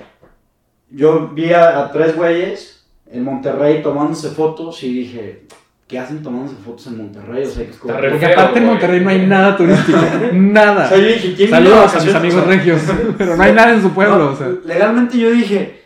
yo 0.90 1.28
vi 1.34 1.52
a, 1.52 1.78
a 1.80 1.92
tres 1.92 2.16
güeyes 2.16 2.84
en 3.10 3.24
Monterrey 3.24 3.82
tomándose 3.82 4.30
fotos 4.30 4.82
y 4.82 4.92
dije, 4.92 5.44
¿qué 5.86 5.98
hacen 5.98 6.22
tomándose 6.22 6.56
fotos 6.64 6.86
en 6.88 6.98
Monterrey? 6.98 7.44
O 7.44 7.50
sea, 7.50 7.64
que 7.64 7.70
es 7.70 7.76
como... 7.78 7.94
Porque 7.94 8.18
feo, 8.18 8.32
aparte 8.32 8.58
en. 8.58 8.66
Monterrey 8.66 9.00
no 9.00 9.10
hay 9.10 9.26
nada 9.26 9.56
turístico, 9.56 9.98
O 10.32 10.34
nada. 10.34 10.88
sea, 10.88 10.98
yo 10.98 11.06
dije, 11.06 11.34
¿quién 11.34 11.50
viene 11.50 11.70
de 11.70 11.76
Saludos 11.76 11.94
a 11.94 12.00
mis 12.04 12.14
amigos 12.14 12.42
O 12.42 12.44
sea, 12.46 12.54
regios, 12.56 12.82
pero 13.18 13.36
no 13.36 13.42
hay 13.42 13.52
nada 13.52 13.72
en 13.74 13.82
su 13.82 13.90
pueblo, 13.90 14.32
o 14.32 14.36
sea. 14.36 14.48
Legalmente 14.64 15.18
yo 15.18 15.30
dije, 15.30 15.82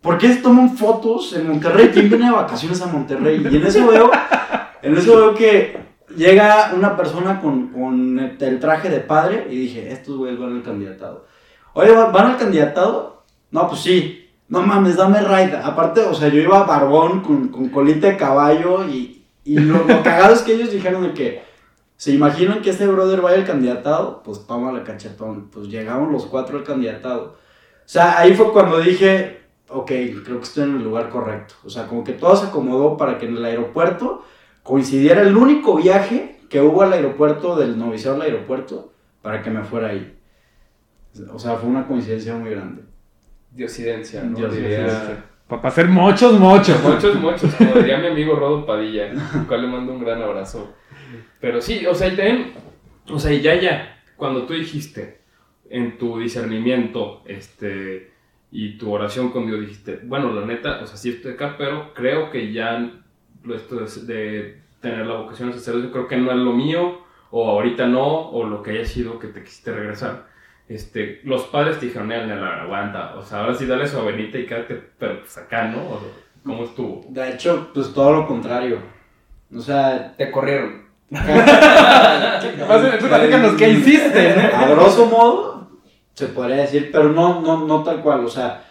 ¿por 0.00 0.18
qué 0.18 0.28
se 0.32 0.40
toman 0.42 0.76
fotos 0.76 1.32
en 1.36 1.48
Monterrey? 1.48 1.90
¿Quién 1.92 2.08
viene 2.08 2.26
de 2.26 2.32
vacaciones 2.32 2.80
a 2.82 2.86
Monterrey? 2.86 3.46
Y 3.50 3.56
en 3.56 3.66
eso 3.66 3.86
veo, 3.86 4.10
en 4.82 4.96
eso 4.96 5.16
veo 5.16 5.34
que 5.34 5.76
llega 6.16 6.72
una 6.76 6.96
persona 6.96 7.40
con, 7.40 7.68
con 7.68 8.18
el, 8.18 8.36
el 8.40 8.60
traje 8.60 8.88
de 8.88 9.00
padre 9.00 9.46
y 9.50 9.56
dije, 9.56 9.90
estos 9.92 10.16
güeyes 10.16 10.38
van 10.38 10.52
al 10.56 10.62
candidatado. 10.62 11.26
Oye, 11.74 11.90
¿va- 11.92 12.10
¿van 12.10 12.26
al 12.32 12.36
candidatado? 12.36 13.24
No, 13.50 13.68
pues 13.68 13.80
sí. 13.80 14.23
No 14.48 14.62
mames, 14.62 14.96
dame 14.96 15.20
ride. 15.20 15.56
Aparte, 15.56 16.00
o 16.02 16.14
sea, 16.14 16.28
yo 16.28 16.40
iba 16.40 16.64
barbón 16.64 17.20
con, 17.20 17.48
con 17.48 17.68
colita 17.70 18.08
de 18.08 18.16
caballo 18.16 18.86
y, 18.86 19.24
y 19.44 19.58
lo, 19.58 19.86
cagado 19.86 20.34
es 20.34 20.42
que 20.42 20.54
ellos 20.54 20.70
dijeron 20.70 21.02
de 21.02 21.14
que 21.14 21.42
se 21.96 22.12
imaginan 22.12 22.60
que 22.60 22.70
este 22.70 22.86
brother 22.86 23.20
vaya 23.20 23.38
al 23.38 23.46
candidatado, 23.46 24.22
pues 24.22 24.46
toma 24.46 24.72
la 24.72 24.84
cachetón. 24.84 25.48
Pues 25.50 25.68
llegamos 25.68 26.12
los 26.12 26.26
cuatro 26.26 26.58
al 26.58 26.64
candidatado. 26.64 27.36
O 27.84 27.86
sea, 27.88 28.18
ahí 28.18 28.34
fue 28.34 28.52
cuando 28.52 28.80
dije, 28.80 29.40
ok, 29.68 29.86
creo 29.86 30.38
que 30.38 30.44
estoy 30.44 30.64
en 30.64 30.76
el 30.76 30.84
lugar 30.84 31.08
correcto. 31.08 31.54
O 31.64 31.70
sea, 31.70 31.86
como 31.86 32.04
que 32.04 32.12
todo 32.12 32.36
se 32.36 32.46
acomodó 32.46 32.96
para 32.96 33.18
que 33.18 33.26
en 33.26 33.36
el 33.36 33.44
aeropuerto 33.44 34.24
coincidiera 34.62 35.22
el 35.22 35.36
único 35.36 35.76
viaje 35.76 36.40
que 36.48 36.60
hubo 36.60 36.82
al 36.82 36.92
aeropuerto, 36.92 37.56
del 37.56 37.78
noviciado 37.78 38.16
al 38.16 38.22
aeropuerto, 38.22 38.92
para 39.22 39.42
que 39.42 39.50
me 39.50 39.64
fuera 39.64 39.88
ahí. 39.88 40.18
O 41.32 41.38
sea, 41.38 41.56
fue 41.56 41.68
una 41.68 41.86
coincidencia 41.86 42.34
muy 42.34 42.50
grande. 42.50 42.82
Diosidencia, 43.54 44.22
¿no? 44.22 44.36
Diosidencia. 44.36 44.78
Diría- 45.00 45.24
Para 45.48 45.68
hacer 45.68 45.88
muchos, 45.88 46.38
muchos. 46.38 46.82
Muchos, 46.82 47.14
muchos, 47.16 47.54
como 47.54 47.74
diría 47.76 47.98
mi 47.98 48.08
amigo 48.08 48.34
Rodo 48.36 48.66
Padilla, 48.66 49.12
al 49.34 49.46
cual 49.46 49.62
le 49.62 49.68
mando 49.68 49.92
un 49.92 50.00
gran 50.04 50.20
abrazo. 50.22 50.74
Pero 51.40 51.60
sí, 51.60 51.86
o 51.86 51.94
sea, 51.94 52.08
y 52.08 52.16
también, 52.16 52.52
o 53.08 53.18
sea, 53.18 53.32
y 53.32 53.40
ya, 53.42 53.54
ya, 53.54 54.02
cuando 54.16 54.44
tú 54.44 54.54
dijiste 54.54 55.20
en 55.70 55.98
tu 55.98 56.18
discernimiento, 56.18 57.22
este, 57.26 58.10
y 58.50 58.78
tu 58.78 58.92
oración 58.92 59.30
con 59.30 59.46
Dios, 59.46 59.60
dijiste, 59.60 60.00
bueno, 60.04 60.32
la 60.32 60.46
neta, 60.46 60.80
o 60.82 60.86
sea, 60.86 60.96
sí 60.96 61.10
estoy 61.10 61.32
acá, 61.32 61.56
pero 61.58 61.92
creo 61.94 62.30
que 62.30 62.52
ya 62.52 62.90
esto 63.54 63.76
de, 63.76 64.12
de 64.14 64.58
tener 64.80 65.06
la 65.06 65.14
vocación 65.14 65.50
de 65.50 65.58
sacerdocio, 65.58 65.92
creo 65.92 66.08
que 66.08 66.16
no 66.16 66.30
es 66.30 66.38
lo 66.38 66.52
mío, 66.52 67.00
o 67.30 67.50
ahorita 67.50 67.86
no, 67.86 68.30
o 68.30 68.44
lo 68.46 68.62
que 68.62 68.70
haya 68.72 68.84
sido 68.86 69.18
que 69.18 69.28
te 69.28 69.42
quisiste 69.42 69.72
regresar. 69.72 70.26
Este, 70.68 71.20
los 71.24 71.44
padres 71.44 71.78
te 71.78 71.86
dijeron, 71.86 72.08
"Nel, 72.08 72.26
Nel, 72.26 72.42
aguanta, 72.42 73.14
o 73.16 73.22
sea, 73.22 73.40
ahora 73.40 73.54
sí 73.54 73.66
dale 73.66 73.86
su 73.86 73.98
avenita 73.98 74.38
y 74.38 74.46
quédate, 74.46 74.82
pero 74.98 75.20
pues 75.20 75.36
acá, 75.36 75.68
¿no? 75.68 75.88
O 75.90 76.00
sea, 76.00 76.08
¿Cómo 76.44 76.64
estuvo? 76.64 77.04
De 77.08 77.30
hecho, 77.30 77.70
pues 77.72 77.92
todo 77.94 78.12
lo 78.12 78.26
contrario. 78.26 78.78
O 79.54 79.60
sea, 79.60 80.14
Te 80.16 80.30
corrieron. 80.30 80.84
Platícanos 83.08 83.54
qué 83.54 83.70
hiciste, 83.70 84.34
¿no? 84.36 84.56
a 84.56 84.68
grosso 84.68 85.06
modo, 85.06 85.70
se 86.12 86.26
podría 86.26 86.56
decir, 86.56 86.90
pero 86.92 87.10
no, 87.10 87.40
no, 87.40 87.66
no 87.66 87.82
tal 87.82 88.00
cual. 88.02 88.24
O 88.24 88.28
sea, 88.28 88.64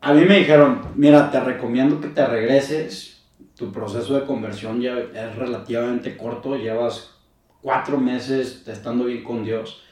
a 0.00 0.12
mí 0.12 0.24
me 0.24 0.38
dijeron, 0.38 0.80
mira, 0.94 1.30
te 1.30 1.40
recomiendo 1.40 2.00
que 2.00 2.08
te 2.08 2.26
regreses. 2.26 3.24
Tu 3.56 3.70
proceso 3.70 4.18
de 4.18 4.24
conversión 4.26 4.80
ya 4.80 4.96
es 4.98 5.36
relativamente 5.36 6.16
corto, 6.16 6.56
llevas 6.56 7.14
cuatro 7.60 7.98
meses 7.98 8.66
estando 8.66 9.04
bien 9.04 9.22
con 9.22 9.44
Dios. 9.44 9.84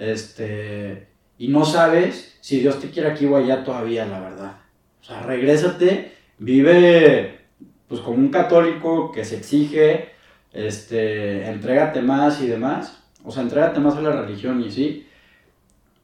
Este, 0.00 1.08
y 1.36 1.48
no 1.48 1.66
sabes 1.66 2.38
si 2.40 2.60
Dios 2.60 2.80
te 2.80 2.88
quiere 2.88 3.10
aquí 3.10 3.26
o 3.26 3.36
allá 3.36 3.62
todavía, 3.62 4.06
la 4.06 4.20
verdad. 4.20 4.56
O 5.02 5.04
sea, 5.04 5.22
regrésate, 5.22 6.12
vive 6.38 7.38
pues 7.86 8.00
como 8.00 8.16
un 8.16 8.30
católico 8.30 9.12
que 9.12 9.24
se 9.24 9.36
exige, 9.36 10.10
este, 10.52 11.46
entrégate 11.46 12.00
más 12.00 12.40
y 12.40 12.46
demás. 12.46 13.02
O 13.24 13.30
sea, 13.30 13.42
entrégate 13.42 13.78
más 13.78 13.96
a 13.96 14.00
la 14.00 14.22
religión 14.22 14.62
y 14.62 14.70
sí. 14.70 15.06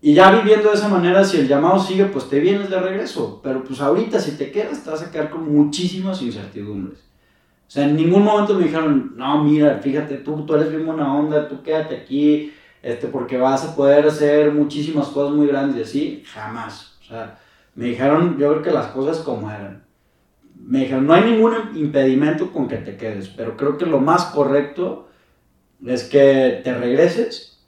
Y 0.02 0.12
ya 0.12 0.30
viviendo 0.30 0.68
de 0.68 0.74
esa 0.74 0.88
manera, 0.88 1.24
si 1.24 1.38
el 1.38 1.48
llamado 1.48 1.78
sigue, 1.78 2.04
pues 2.04 2.28
te 2.28 2.38
vienes 2.38 2.68
de 2.68 2.78
regreso. 2.78 3.40
Pero 3.42 3.64
pues 3.64 3.80
ahorita 3.80 4.20
si 4.20 4.32
te 4.32 4.50
quedas, 4.50 4.84
te 4.84 4.90
vas 4.90 5.02
a 5.02 5.10
quedar 5.10 5.30
con 5.30 5.50
muchísimas 5.50 6.20
incertidumbres. 6.20 6.98
O 7.66 7.70
sea, 7.70 7.84
en 7.84 7.96
ningún 7.96 8.22
momento 8.22 8.54
me 8.54 8.64
dijeron, 8.64 9.14
no, 9.16 9.42
mira, 9.42 9.78
fíjate, 9.78 10.16
tú, 10.18 10.44
tú 10.44 10.54
eres 10.54 10.70
bien 10.70 10.84
buena 10.84 11.12
onda, 11.14 11.48
tú 11.48 11.62
quédate 11.62 11.96
aquí, 11.96 12.52
este, 12.82 13.08
porque 13.08 13.36
vas 13.36 13.64
a 13.64 13.74
poder 13.74 14.06
hacer 14.06 14.52
muchísimas 14.52 15.08
cosas 15.08 15.34
muy 15.34 15.46
grandes 15.46 15.76
y 15.76 15.82
así. 15.82 16.22
Jamás. 16.26 16.96
O 17.00 17.04
sea, 17.04 17.38
me 17.74 17.86
dijeron, 17.86 18.38
yo 18.38 18.50
creo 18.50 18.62
que 18.62 18.70
las 18.70 18.88
cosas 18.88 19.18
como 19.18 19.50
eran. 19.50 19.84
Me 20.54 20.80
dijeron, 20.80 21.06
no 21.06 21.14
hay 21.14 21.30
ningún 21.30 21.54
impedimento 21.74 22.52
con 22.52 22.66
que 22.66 22.76
te 22.78 22.96
quedes, 22.96 23.28
pero 23.28 23.56
creo 23.56 23.76
que 23.76 23.86
lo 23.86 24.00
más 24.00 24.26
correcto 24.26 25.08
es 25.84 26.04
que 26.04 26.60
te 26.64 26.74
regreses 26.74 27.62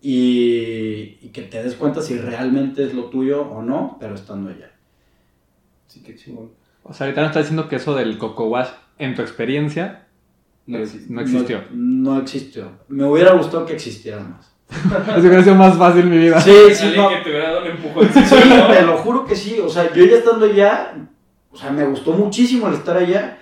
y, 0.00 1.18
y 1.22 1.30
que 1.32 1.42
te 1.42 1.62
des 1.62 1.74
cuenta 1.74 2.02
si 2.02 2.18
realmente 2.18 2.84
es 2.84 2.94
lo 2.94 3.04
tuyo 3.04 3.42
o 3.42 3.62
no, 3.62 3.96
pero 3.98 4.14
estando 4.14 4.50
allá. 4.50 4.70
Sí, 5.86 6.02
qué 6.02 6.14
chingón. 6.14 6.50
O 6.82 6.92
sea, 6.92 7.06
ahorita 7.06 7.22
no 7.22 7.26
está 7.28 7.40
diciendo 7.40 7.68
que 7.68 7.76
eso 7.76 7.94
del 7.94 8.18
coco 8.18 8.48
wash, 8.48 8.68
en 8.98 9.14
tu 9.14 9.22
experiencia, 9.22 10.07
No 10.68 10.78
existe. 10.78 11.12
no 11.12 11.20
existió. 11.20 11.62
No, 11.72 12.14
no 12.14 12.20
existió. 12.20 12.70
Me 12.88 13.04
hubiera 13.04 13.32
gustado 13.32 13.66
que 13.66 13.72
existiera 13.72 14.20
más. 14.20 14.54
Eso 14.70 15.20
hubiera 15.26 15.42
sido 15.42 15.54
más 15.56 15.76
fácil 15.76 16.04
mi 16.06 16.18
vida. 16.18 16.40
Sí, 16.40 16.52
sí, 16.72 16.86
Alguien 16.86 17.02
no. 17.02 17.08
que 17.08 17.16
te 17.16 17.30
hubiera 17.30 17.50
dado 17.52 17.62
un 17.62 17.66
empujón. 17.68 18.08
Sí, 18.14 18.34
te 18.70 18.82
lo 18.82 18.96
juro 18.98 19.24
que 19.24 19.34
sí. 19.34 19.58
O 19.60 19.68
sea, 19.68 19.92
yo 19.92 20.04
ya 20.04 20.16
estando 20.18 20.44
allá, 20.46 21.08
o 21.50 21.56
sea, 21.56 21.70
me 21.70 21.84
gustó 21.86 22.12
muchísimo 22.12 22.68
el 22.68 22.74
estar 22.74 22.96
allá. 22.96 23.38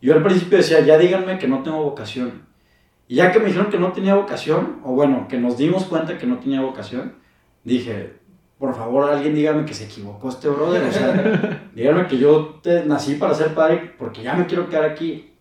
Yo 0.00 0.14
al 0.14 0.22
principio 0.22 0.58
decía, 0.58 0.80
ya 0.80 0.96
díganme 0.98 1.38
que 1.38 1.48
no 1.48 1.62
tengo 1.62 1.82
vocación. 1.82 2.42
Y 3.08 3.16
ya 3.16 3.30
que 3.32 3.40
me 3.40 3.46
dijeron 3.46 3.70
que 3.70 3.78
no 3.78 3.92
tenía 3.92 4.14
vocación, 4.14 4.78
o 4.84 4.92
bueno, 4.94 5.26
que 5.28 5.36
nos 5.38 5.58
dimos 5.58 5.84
cuenta 5.84 6.16
que 6.16 6.26
no 6.26 6.38
tenía 6.38 6.60
vocación, 6.60 7.14
dije, 7.64 8.14
por 8.58 8.74
favor, 8.76 9.10
alguien 9.10 9.34
dígame 9.34 9.64
que 9.64 9.74
se 9.74 9.84
equivocó 9.86 10.28
este 10.28 10.48
brother. 10.48 10.84
O 10.84 10.92
sea, 10.92 11.68
díganme 11.74 12.06
que 12.06 12.18
yo 12.18 12.60
te- 12.62 12.84
nací 12.84 13.16
para 13.16 13.34
ser 13.34 13.52
padre 13.54 13.94
porque 13.98 14.22
ya 14.22 14.34
me 14.34 14.46
quiero 14.46 14.68
quedar 14.68 14.84
aquí. 14.84 15.31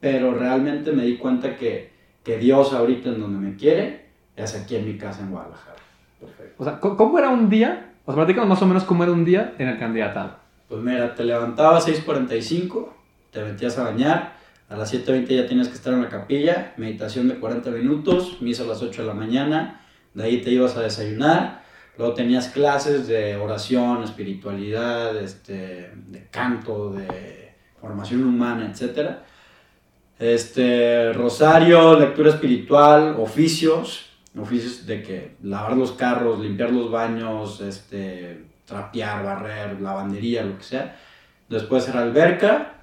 Pero 0.00 0.34
realmente 0.34 0.92
me 0.92 1.04
di 1.04 1.16
cuenta 1.16 1.56
que, 1.56 1.90
que 2.24 2.38
Dios 2.38 2.72
ahorita 2.72 3.10
en 3.10 3.20
donde 3.20 3.38
me 3.38 3.56
quiere 3.56 4.06
es 4.36 4.54
aquí 4.54 4.76
en 4.76 4.86
mi 4.86 4.96
casa 4.96 5.22
en 5.22 5.30
Guadalajara. 5.30 5.76
Perfecto. 6.20 6.54
O 6.58 6.64
sea, 6.64 6.80
¿cómo 6.80 7.18
era 7.18 7.28
un 7.30 7.48
día? 7.48 7.92
O 8.04 8.12
sea, 8.12 8.16
platícanos 8.16 8.48
más 8.48 8.62
o 8.62 8.66
menos 8.66 8.84
cómo 8.84 9.02
era 9.02 9.12
un 9.12 9.24
día 9.24 9.54
en 9.58 9.68
el 9.68 9.78
candidatado. 9.78 10.36
Pues 10.68 10.82
mira, 10.82 11.14
te 11.14 11.24
levantabas 11.24 11.86
a 11.86 11.90
6.45, 11.90 12.88
te 13.30 13.42
metías 13.42 13.78
a 13.78 13.84
bañar, 13.84 14.38
a 14.68 14.76
las 14.76 14.92
7.20 14.92 15.28
ya 15.28 15.46
tienes 15.46 15.68
que 15.68 15.74
estar 15.74 15.94
en 15.94 16.02
la 16.02 16.08
capilla, 16.08 16.74
meditación 16.76 17.26
de 17.28 17.36
40 17.36 17.70
minutos, 17.70 18.42
misa 18.42 18.64
a 18.64 18.66
las 18.66 18.82
8 18.82 19.02
de 19.02 19.08
la 19.08 19.14
mañana, 19.14 19.80
de 20.12 20.24
ahí 20.24 20.42
te 20.42 20.50
ibas 20.50 20.76
a 20.76 20.82
desayunar, 20.82 21.62
luego 21.96 22.12
tenías 22.12 22.48
clases 22.48 23.06
de 23.06 23.36
oración, 23.36 24.02
espiritualidad, 24.02 25.16
este, 25.16 25.92
de 25.94 26.28
canto, 26.30 26.92
de 26.92 27.54
formación 27.80 28.24
humana, 28.24 28.70
etc. 28.70 29.20
Este, 30.18 31.12
rosario, 31.12 31.98
lectura 31.98 32.30
espiritual, 32.30 33.16
oficios, 33.18 34.10
oficios 34.36 34.84
de 34.84 35.02
que 35.02 35.36
lavar 35.42 35.76
los 35.76 35.92
carros, 35.92 36.40
limpiar 36.40 36.72
los 36.72 36.90
baños, 36.90 37.60
este, 37.60 38.46
trapear, 38.64 39.24
barrer, 39.24 39.80
lavandería, 39.80 40.42
lo 40.42 40.58
que 40.58 40.64
sea. 40.64 40.96
Después 41.48 41.88
era 41.88 42.00
alberca, 42.00 42.82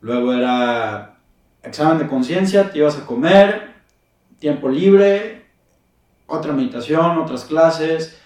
luego 0.00 0.34
era 0.34 1.16
examen 1.62 1.98
de 1.98 2.06
conciencia, 2.06 2.70
te 2.70 2.78
ibas 2.78 2.98
a 2.98 3.06
comer, 3.06 3.74
tiempo 4.38 4.68
libre, 4.68 5.46
otra 6.26 6.52
meditación, 6.52 7.18
otras 7.18 7.44
clases, 7.44 8.20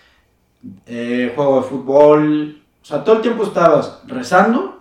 eh, 0.87 1.33
juego 1.35 1.63
de 1.63 1.69
fútbol. 1.69 2.63
O 2.83 2.85
sea, 2.85 3.05
todo 3.05 3.17
el 3.17 3.23
tiempo 3.23 3.45
estabas 3.45 4.03
rezando, 4.07 4.80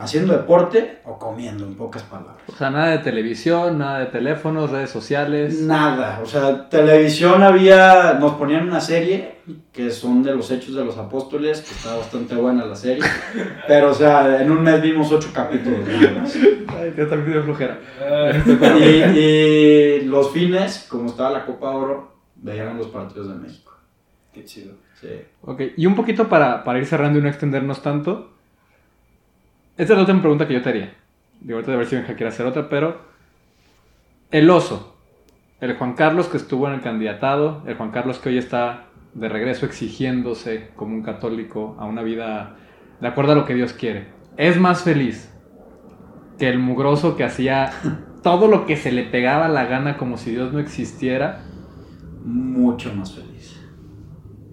haciendo 0.00 0.32
deporte 0.32 0.98
o 1.04 1.18
comiendo, 1.18 1.64
en 1.64 1.74
pocas 1.74 2.02
palabras. 2.02 2.36
O 2.48 2.56
sea, 2.56 2.70
nada 2.70 2.88
de 2.88 2.98
televisión, 2.98 3.78
nada 3.78 4.00
de 4.00 4.06
teléfonos, 4.06 4.70
redes 4.70 4.90
sociales. 4.90 5.60
Nada, 5.60 6.20
o 6.22 6.26
sea, 6.26 6.68
televisión 6.68 7.42
había, 7.42 8.14
nos 8.14 8.32
ponían 8.34 8.66
una 8.66 8.80
serie 8.80 9.40
que 9.72 9.90
son 9.90 10.22
de 10.22 10.34
los 10.34 10.50
Hechos 10.50 10.74
de 10.74 10.84
los 10.84 10.96
Apóstoles, 10.96 11.60
que 11.60 11.74
está 11.74 11.96
bastante 11.96 12.34
buena 12.34 12.64
la 12.64 12.76
serie, 12.76 13.02
pero 13.68 13.90
o 13.90 13.94
sea, 13.94 14.40
en 14.40 14.50
un 14.50 14.62
mes 14.62 14.80
vimos 14.80 15.12
ocho 15.12 15.30
capítulos 15.34 15.80
nada 15.86 16.20
más. 16.20 16.36
Ay, 16.36 16.94
yo 16.96 17.06
también 17.06 17.42
flojera. 17.44 17.78
Y, 18.78 19.18
y 19.18 20.00
los 20.06 20.30
fines, 20.32 20.86
como 20.88 21.10
estaba 21.10 21.30
la 21.30 21.44
Copa 21.44 21.70
Oro, 21.70 22.14
veían 22.36 22.78
los 22.78 22.88
partidos 22.88 23.28
de 23.28 23.34
México. 23.34 23.72
Qué 24.32 24.44
chido. 24.44 24.74
Sí. 25.00 25.08
Ok, 25.42 25.62
y 25.76 25.86
un 25.86 25.94
poquito 25.94 26.28
para, 26.28 26.62
para 26.62 26.78
ir 26.78 26.86
cerrando 26.86 27.18
y 27.18 27.22
no 27.22 27.28
extendernos 27.28 27.82
tanto. 27.82 28.29
Esta 29.80 29.94
es 29.94 29.96
la 29.96 30.02
última 30.02 30.20
pregunta 30.20 30.46
que 30.46 30.52
yo 30.52 30.60
te 30.60 30.68
haría. 30.68 30.92
Digo, 31.40 31.54
ahorita 31.54 31.72
a 31.72 31.76
ver 31.76 31.86
si 31.86 31.96
Benja 31.96 32.12
quiere 32.14 32.28
hacer 32.28 32.44
otra, 32.44 32.68
pero. 32.68 32.98
El 34.30 34.50
oso. 34.50 34.94
El 35.58 35.74
Juan 35.78 35.94
Carlos 35.94 36.28
que 36.28 36.36
estuvo 36.36 36.68
en 36.68 36.74
el 36.74 36.80
candidatado. 36.82 37.62
El 37.66 37.76
Juan 37.76 37.90
Carlos 37.90 38.18
que 38.18 38.28
hoy 38.28 38.36
está 38.36 38.88
de 39.14 39.30
regreso 39.30 39.64
exigiéndose 39.64 40.68
como 40.76 40.94
un 40.94 41.02
católico 41.02 41.76
a 41.78 41.86
una 41.86 42.02
vida 42.02 42.56
de 43.00 43.08
acuerdo 43.08 43.32
a 43.32 43.34
lo 43.36 43.46
que 43.46 43.54
Dios 43.54 43.72
quiere. 43.72 44.08
Es 44.36 44.60
más 44.60 44.82
feliz 44.82 45.34
que 46.38 46.50
el 46.50 46.58
mugroso 46.58 47.16
que 47.16 47.24
hacía 47.24 47.70
todo 48.22 48.48
lo 48.48 48.66
que 48.66 48.76
se 48.76 48.92
le 48.92 49.04
pegaba 49.04 49.48
la 49.48 49.64
gana 49.64 49.96
como 49.96 50.18
si 50.18 50.32
Dios 50.32 50.52
no 50.52 50.58
existiera. 50.58 51.40
Mucho 52.22 52.94
más 52.94 53.14
feliz. 53.14 53.58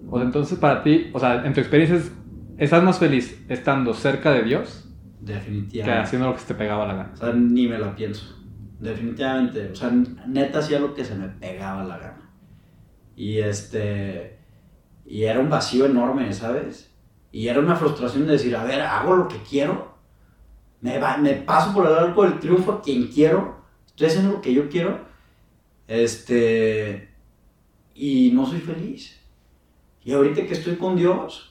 O 0.08 0.16
sea, 0.16 0.24
entonces 0.24 0.58
para 0.58 0.82
ti, 0.82 1.10
o 1.12 1.18
sea, 1.18 1.44
en 1.44 1.52
tu 1.52 1.60
experiencia, 1.60 1.98
es- 1.98 2.12
¿estás 2.56 2.82
más 2.82 2.98
feliz 2.98 3.44
estando 3.50 3.92
cerca 3.92 4.30
de 4.30 4.42
Dios 4.44 4.86
que 5.24 5.32
Definitivamente. 5.32 6.00
haciendo 6.00 6.28
lo 6.28 6.34
que 6.34 6.40
se 6.40 6.46
te 6.48 6.54
pegaba 6.54 6.86
la 6.86 6.94
gana? 6.94 7.10
O 7.14 7.16
sea, 7.16 7.32
ni 7.32 7.66
me 7.66 7.78
la 7.78 7.94
pienso. 7.94 8.36
Definitivamente. 8.80 9.70
O 9.72 9.74
sea, 9.74 9.90
neta 10.26 10.60
hacía 10.60 10.78
lo 10.80 10.94
que 10.94 11.04
se 11.04 11.14
me 11.14 11.28
pegaba 11.28 11.84
la 11.84 11.98
gana. 11.98 12.30
Y 13.16 13.38
este. 13.38 14.38
Y 15.04 15.24
era 15.24 15.40
un 15.40 15.48
vacío 15.50 15.86
enorme, 15.86 16.32
¿sabes? 16.32 16.94
Y 17.32 17.48
era 17.48 17.60
una 17.60 17.74
frustración 17.76 18.26
de 18.26 18.32
decir, 18.32 18.54
a 18.56 18.64
ver, 18.64 18.80
hago 18.80 19.16
lo 19.16 19.28
que 19.28 19.38
quiero. 19.42 19.94
Me, 20.80 20.98
va- 20.98 21.16
me 21.16 21.32
paso 21.34 21.72
por 21.74 21.86
el 21.86 21.94
arco 21.94 22.22
del 22.24 22.38
triunfo 22.38 22.72
a 22.72 22.80
quien 22.82 23.08
quiero. 23.08 23.62
Estoy 23.86 24.06
haciendo 24.08 24.32
lo 24.32 24.40
que 24.40 24.54
yo 24.54 24.68
quiero. 24.68 25.00
Este. 25.88 27.08
Y 27.94 28.30
no 28.32 28.46
soy 28.46 28.60
feliz. 28.60 29.18
Y 30.04 30.12
ahorita 30.12 30.46
que 30.46 30.52
estoy 30.54 30.76
con 30.76 30.94
Dios, 30.96 31.47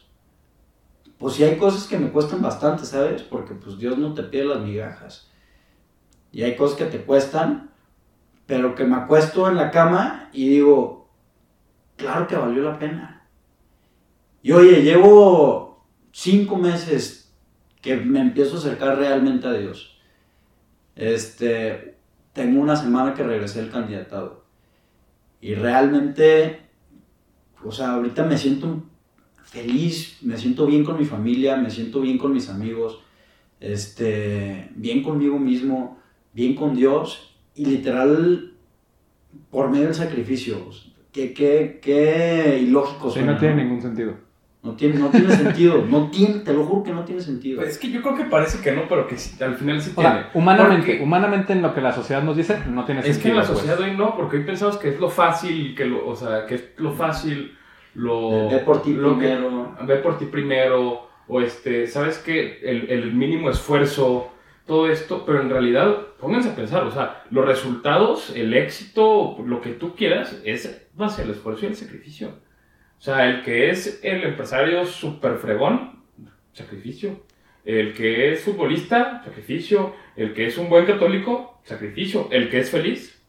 pues 1.17 1.35
sí 1.35 1.43
hay 1.43 1.57
cosas 1.57 1.87
que 1.87 1.97
me 1.97 2.11
cuestan 2.11 2.41
bastante, 2.41 2.85
¿sabes? 2.85 3.23
Porque 3.23 3.55
pues 3.55 3.77
Dios 3.77 3.97
no 3.97 4.13
te 4.13 4.23
pide 4.23 4.45
las 4.45 4.61
migajas. 4.61 5.31
Y 6.31 6.43
hay 6.43 6.55
cosas 6.55 6.77
que 6.77 6.85
te 6.85 7.03
cuestan, 7.03 7.71
pero 8.45 8.75
que 8.75 8.83
me 8.83 8.95
acuesto 8.95 9.47
en 9.47 9.55
la 9.55 9.71
cama 9.71 10.29
y 10.31 10.49
digo, 10.49 11.09
claro 11.95 12.27
que 12.27 12.35
valió 12.35 12.61
la 12.63 12.77
pena. 12.77 13.27
Y 14.43 14.51
oye, 14.51 14.83
llevo 14.83 15.85
cinco 16.11 16.57
meses 16.57 17.33
que 17.81 17.97
me 17.97 18.19
empiezo 18.19 18.55
a 18.55 18.59
acercar 18.59 18.97
realmente 18.97 19.47
a 19.47 19.53
Dios. 19.53 19.99
Este, 20.95 21.97
tengo 22.33 22.61
una 22.61 22.75
semana 22.75 23.13
que 23.13 23.23
regresé 23.23 23.61
al 23.61 23.71
candidatado. 23.71 24.45
Y 25.41 25.55
realmente, 25.55 26.61
o 27.63 27.71
sea, 27.71 27.93
ahorita 27.93 28.23
me 28.23 28.37
siento 28.37 28.83
feliz, 29.49 30.17
me 30.21 30.37
siento 30.37 30.65
bien 30.65 30.83
con 30.83 30.97
mi 30.97 31.05
familia, 31.05 31.55
me 31.57 31.69
siento 31.69 32.01
bien 32.01 32.17
con 32.17 32.33
mis 32.33 32.49
amigos, 32.49 32.99
este, 33.59 34.69
bien 34.75 35.03
conmigo 35.03 35.39
mismo, 35.39 35.99
bien 36.33 36.55
con 36.55 36.75
Dios 36.75 37.35
y 37.55 37.65
literal 37.65 38.53
por 39.49 39.69
medio 39.69 39.85
del 39.85 39.95
sacrificio. 39.95 40.57
Qué, 41.11 41.33
qué, 41.33 41.79
qué 41.81 42.59
ilógico 42.61 43.09
Sí, 43.09 43.15
suena, 43.19 43.33
no 43.33 43.39
tiene 43.39 43.63
ningún 43.63 43.81
sentido. 43.81 44.13
No 44.63 44.75
tiene, 44.75 44.99
no 44.99 45.07
tiene 45.09 45.33
sentido, 45.33 45.85
no 45.89 46.09
tiene, 46.11 46.39
te 46.39 46.53
lo 46.53 46.65
juro 46.65 46.83
que 46.83 46.91
no 46.91 47.05
tiene 47.05 47.21
sentido. 47.21 47.61
Pues 47.61 47.73
es 47.73 47.77
que 47.77 47.89
yo 47.89 48.01
creo 48.01 48.15
que 48.15 48.25
parece 48.25 48.59
que 48.61 48.73
no, 48.73 48.81
pero 48.89 49.07
que 49.07 49.17
sí, 49.17 49.41
al 49.41 49.55
final 49.55 49.81
sí 49.81 49.91
O 49.95 50.01
tiene. 50.01 50.15
sea, 50.15 50.31
humanamente, 50.33 50.87
Porque- 50.87 51.03
humanamente 51.03 51.53
en 51.53 51.61
lo 51.61 51.73
que 51.73 51.79
la 51.81 51.93
sociedad 51.93 52.21
nos 52.21 52.35
dice, 52.35 52.59
no 52.69 52.83
tiene 52.83 52.99
Es 53.01 53.07
que 53.07 53.13
sentido. 53.13 53.35
en 53.35 53.39
la 53.41 53.45
pues. 53.47 53.59
sociedad 53.59 53.79
hoy 53.79 53.95
no, 53.95 54.15
porque 54.17 54.37
hoy 54.37 54.43
pensamos 54.43 54.77
que 54.77 54.89
es 54.89 54.99
lo 54.99 55.09
fácil, 55.09 55.73
que 55.73 55.85
lo, 55.85 56.05
o 56.05 56.15
sea, 56.15 56.45
que 56.45 56.55
es 56.55 56.63
lo 56.77 56.91
fácil, 56.91 57.56
lo... 57.97 58.49
Ve 58.49 58.59
por 58.59 58.81
ti 58.81 58.93
lo 58.93 59.17
que- 59.17 59.25
primero. 59.27 59.75
ve 59.81 59.95
por 59.97 60.17
ti 60.17 60.25
primero, 60.25 61.07
o 61.27 61.41
este, 61.41 61.87
sabes 61.87 62.19
que 62.19 62.59
el, 62.61 62.89
el 62.89 63.13
mínimo 63.13 63.49
esfuerzo, 63.49 64.29
todo 64.65 64.87
esto, 64.89 65.23
pero 65.25 65.41
en 65.41 65.49
realidad, 65.49 65.97
pónganse 66.19 66.49
a 66.49 66.55
pensar, 66.55 66.83
o 66.83 66.91
sea, 66.91 67.23
los 67.31 67.45
resultados, 67.45 68.31
el 68.35 68.53
éxito, 68.53 69.37
lo 69.45 69.61
que 69.61 69.71
tú 69.71 69.95
quieras, 69.95 70.39
es 70.45 70.87
base 70.93 71.23
al 71.23 71.31
esfuerzo 71.31 71.65
y 71.65 71.69
el 71.69 71.75
sacrificio. 71.75 72.27
O 72.99 73.01
sea, 73.01 73.27
el 73.29 73.43
que 73.43 73.69
es 73.69 73.99
el 74.03 74.23
empresario 74.23 74.85
super 74.85 75.35
fregón, 75.37 76.03
sacrificio. 76.53 77.21
El 77.63 77.93
que 77.93 78.31
es 78.31 78.41
futbolista, 78.43 79.21
sacrificio. 79.25 79.93
El 80.15 80.33
que 80.33 80.47
es 80.47 80.57
un 80.57 80.69
buen 80.69 80.85
católico, 80.85 81.59
sacrificio. 81.63 82.27
El 82.31 82.49
que 82.49 82.59
es 82.59 82.69
feliz, 82.71 83.21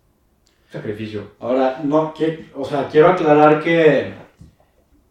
sacrificio. 0.70 1.32
Ahora, 1.40 1.80
no, 1.84 2.14
que, 2.14 2.46
o 2.54 2.64
sea, 2.64 2.88
quiero 2.88 3.08
aclarar 3.08 3.60
que, 3.62 4.12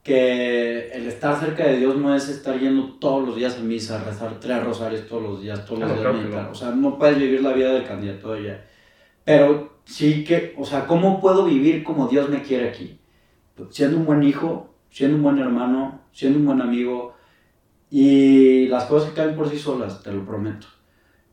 que 0.07 0.89
el 0.91 1.05
estar 1.07 1.37
cerca 1.39 1.65
de 1.67 1.77
Dios 1.77 1.97
no 1.97 2.15
es 2.15 2.29
estar 2.29 2.57
yendo 2.57 2.93
todos 2.93 3.27
los 3.27 3.35
días 3.35 3.57
a 3.57 3.61
misa, 3.61 4.01
rezar 4.03 4.39
tres 4.39 4.63
rosarios 4.63 5.05
todos 5.07 5.21
los 5.21 5.41
días, 5.41 5.65
todos 5.65 5.81
los 5.81 5.89
Ah, 5.89 5.93
días 5.93 6.01
claro 6.01 6.15
que 6.17 6.23
meditar. 6.23 6.43
no. 6.45 6.51
O 6.51 6.55
sea, 6.55 6.71
no 6.71 6.97
puedes 6.97 7.17
vivir 7.19 7.43
la 7.43 7.53
vida 7.53 7.73
del 7.73 7.83
candidato 7.83 8.35
ya. 8.39 8.63
Pero 9.25 9.79
sí 9.85 10.23
que, 10.23 10.55
o 10.57 10.65
sea, 10.65 10.87
¿cómo 10.87 11.19
puedo 11.19 11.45
vivir 11.45 11.83
como 11.83 12.07
Dios 12.07 12.29
me 12.29 12.41
quiere 12.41 12.69
aquí? 12.69 12.97
Siendo 13.69 13.97
un 13.97 14.05
buen 14.05 14.23
hijo, 14.23 14.73
siendo 14.89 15.17
un 15.17 15.23
buen 15.23 15.39
hermano, 15.39 16.01
siendo 16.13 16.39
un 16.39 16.45
buen 16.45 16.61
amigo. 16.61 17.13
Y 17.91 18.67
las 18.67 18.85
cosas 18.85 19.11
caen 19.13 19.35
por 19.35 19.49
sí 19.49 19.57
solas, 19.59 20.01
te 20.03 20.11
lo 20.13 20.25
prometo. 20.25 20.67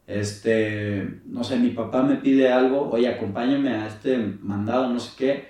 Este, 0.07 1.21
no 1.27 1.43
sé, 1.45 1.57
mi 1.59 1.71
papá 1.71 2.03
me 2.03 2.17
pide 2.17 2.53
algo, 2.53 2.91
oye, 2.91 3.09
acompáñame 3.09 3.71
a 3.71 3.87
este 3.87 4.19
mandado, 4.43 4.89
no 4.89 5.01
sé 5.01 5.13
qué, 5.17 5.49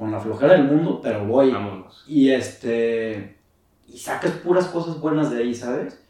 con 0.00 0.10
la 0.10 0.18
flojera 0.18 0.54
del 0.54 0.64
mundo, 0.64 0.98
pero 1.02 1.26
voy. 1.26 1.50
Vámonos. 1.52 2.04
Y 2.08 2.30
este, 2.30 3.36
y 3.86 3.98
sacas 3.98 4.32
puras 4.32 4.64
cosas 4.68 4.98
buenas 4.98 5.30
de 5.30 5.42
ahí, 5.42 5.54
¿sabes? 5.54 6.02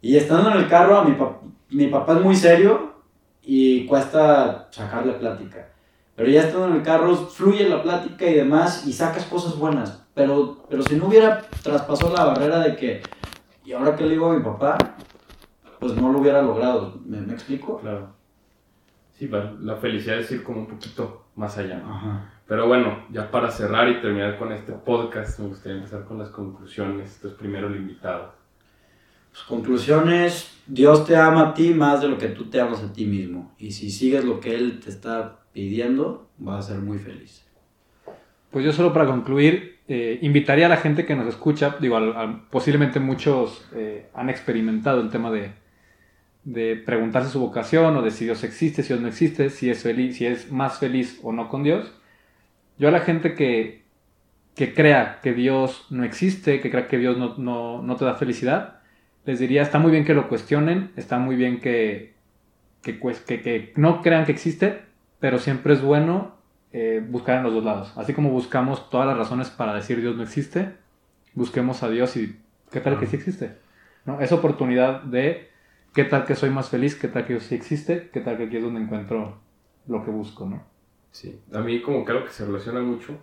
Y 0.00 0.16
estando 0.16 0.50
en 0.50 0.56
el 0.56 0.66
carro, 0.66 0.96
a 0.96 1.04
mi, 1.04 1.14
pap- 1.14 1.40
mi 1.68 1.88
papá 1.88 2.14
es 2.14 2.22
muy 2.22 2.34
serio 2.34 2.94
y 3.42 3.84
cuesta 3.86 4.68
sacarle 4.70 5.12
plática. 5.12 5.68
Pero 6.16 6.30
ya 6.30 6.40
estando 6.40 6.68
en 6.68 6.76
el 6.76 6.82
carro, 6.82 7.14
fluye 7.14 7.68
la 7.68 7.82
plática 7.82 8.26
y 8.26 8.34
demás 8.34 8.86
y 8.86 8.92
sacas 8.94 9.26
cosas 9.26 9.56
buenas. 9.58 10.06
Pero, 10.14 10.64
pero 10.70 10.82
si 10.82 10.96
no 10.96 11.06
hubiera 11.06 11.42
traspasado 11.62 12.14
la 12.16 12.24
barrera 12.24 12.60
de 12.60 12.76
que, 12.76 13.02
¿y 13.64 13.72
ahora 13.72 13.94
qué 13.94 14.04
le 14.04 14.10
digo 14.12 14.30
a 14.30 14.34
mi 14.36 14.42
papá? 14.42 14.78
Pues 15.80 15.94
no 15.96 16.10
lo 16.12 16.18
hubiera 16.20 16.40
logrado. 16.40 16.98
¿Me, 17.04 17.20
me 17.20 17.34
explico? 17.34 17.78
Claro. 17.78 18.08
Sí, 19.18 19.28
la 19.28 19.76
felicidad 19.76 20.18
es 20.18 20.30
ir 20.30 20.42
como 20.42 20.60
un 20.60 20.66
poquito 20.66 21.26
más 21.36 21.58
allá. 21.58 21.76
¿no? 21.78 21.94
Ajá. 21.94 22.31
Pero 22.52 22.66
bueno, 22.68 23.06
ya 23.10 23.30
para 23.30 23.50
cerrar 23.50 23.88
y 23.88 24.02
terminar 24.02 24.36
con 24.36 24.52
este 24.52 24.72
podcast, 24.72 25.38
me 25.40 25.46
gustaría 25.46 25.78
empezar 25.78 26.04
con 26.04 26.18
las 26.18 26.28
conclusiones. 26.28 27.14
Entonces, 27.14 27.38
primero 27.38 27.66
el 27.68 27.76
invitado. 27.76 28.34
Pues, 29.30 29.42
conclusiones, 29.44 30.54
Dios 30.66 31.06
te 31.06 31.16
ama 31.16 31.48
a 31.48 31.54
ti 31.54 31.72
más 31.72 32.02
de 32.02 32.08
lo 32.08 32.18
que 32.18 32.28
tú 32.28 32.50
te 32.50 32.60
amas 32.60 32.82
a 32.82 32.92
ti 32.92 33.06
mismo. 33.06 33.54
Y 33.56 33.72
si 33.72 33.88
sigues 33.90 34.26
lo 34.26 34.38
que 34.38 34.54
Él 34.54 34.80
te 34.80 34.90
está 34.90 35.38
pidiendo, 35.54 36.28
vas 36.36 36.66
a 36.66 36.74
ser 36.74 36.82
muy 36.82 36.98
feliz. 36.98 37.42
Pues 38.50 38.66
yo 38.66 38.72
solo 38.74 38.92
para 38.92 39.06
concluir, 39.06 39.78
eh, 39.88 40.18
invitaría 40.20 40.66
a 40.66 40.68
la 40.68 40.76
gente 40.76 41.06
que 41.06 41.16
nos 41.16 41.28
escucha, 41.28 41.76
digo, 41.80 41.96
al- 41.96 42.14
al- 42.14 42.48
posiblemente 42.50 43.00
muchos 43.00 43.64
eh, 43.74 44.10
han 44.12 44.28
experimentado 44.28 45.00
el 45.00 45.08
tema 45.08 45.30
de, 45.30 45.52
de 46.44 46.76
preguntarse 46.76 47.30
su 47.30 47.40
vocación 47.40 47.96
o 47.96 48.02
de 48.02 48.10
si 48.10 48.26
Dios 48.26 48.44
existe, 48.44 48.82
si 48.82 48.88
Dios 48.88 49.00
no 49.00 49.08
existe, 49.08 49.48
si 49.48 49.70
es, 49.70 49.82
feliz, 49.82 50.18
si 50.18 50.26
es 50.26 50.52
más 50.52 50.78
feliz 50.78 51.18
o 51.22 51.32
no 51.32 51.48
con 51.48 51.62
Dios. 51.62 51.90
Yo 52.78 52.88
a 52.88 52.90
la 52.90 53.00
gente 53.00 53.34
que, 53.34 53.84
que 54.54 54.74
crea 54.74 55.20
que 55.22 55.32
Dios 55.34 55.86
no 55.90 56.04
existe, 56.04 56.60
que 56.60 56.70
crea 56.70 56.88
que 56.88 56.98
Dios 56.98 57.16
no, 57.18 57.36
no- 57.38 57.82
no 57.82 57.96
te 57.96 58.04
da 58.04 58.14
felicidad, 58.14 58.80
les 59.24 59.38
diría, 59.38 59.62
está 59.62 59.78
muy 59.78 59.90
bien 59.92 60.04
que 60.04 60.14
lo 60.14 60.28
cuestionen, 60.28 60.92
está 60.96 61.18
muy 61.18 61.36
bien 61.36 61.60
que, 61.60 62.14
que, 62.82 62.98
que- 63.00 63.40
que 63.42 63.72
no 63.76 64.02
crean 64.02 64.24
que 64.26 64.32
existe, 64.32 64.82
pero 65.20 65.38
siempre 65.38 65.74
es 65.74 65.82
bueno 65.82 66.36
eh, 66.72 67.04
buscar 67.06 67.38
en 67.38 67.44
los 67.44 67.54
dos 67.54 67.64
lados. 67.64 67.92
Así 67.96 68.14
como 68.14 68.30
buscamos 68.30 68.90
todas 68.90 69.06
las 69.06 69.16
razones 69.16 69.50
para 69.50 69.74
decir 69.74 70.00
Dios 70.00 70.16
no 70.16 70.22
existe, 70.22 70.72
busquemos 71.34 71.82
a 71.82 71.90
Dios 71.90 72.16
y 72.16 72.38
qué 72.70 72.80
tal 72.80 72.98
que 72.98 73.06
sí 73.06 73.16
existe. 73.16 73.56
¿no? 74.06 74.20
Es 74.20 74.32
oportunidad 74.32 75.02
de 75.02 75.48
qué 75.94 76.04
tal 76.04 76.24
que 76.24 76.34
soy 76.34 76.50
más 76.50 76.70
feliz, 76.70 76.94
qué 76.96 77.08
tal 77.08 77.24
que 77.26 77.34
Dios 77.34 77.44
sí 77.44 77.54
existe, 77.54 78.10
qué 78.12 78.20
tal 78.20 78.36
que 78.38 78.44
aquí 78.44 78.56
es 78.56 78.62
donde 78.64 78.80
encuentro 78.80 79.38
lo 79.86 80.04
que 80.04 80.10
busco. 80.10 80.46
¿no? 80.48 80.62
Sí, 81.12 81.38
a 81.52 81.60
mí 81.60 81.80
como 81.82 82.04
que 82.04 82.12
algo 82.12 82.24
que 82.24 82.32
se 82.32 82.44
relaciona 82.44 82.80
mucho 82.80 83.18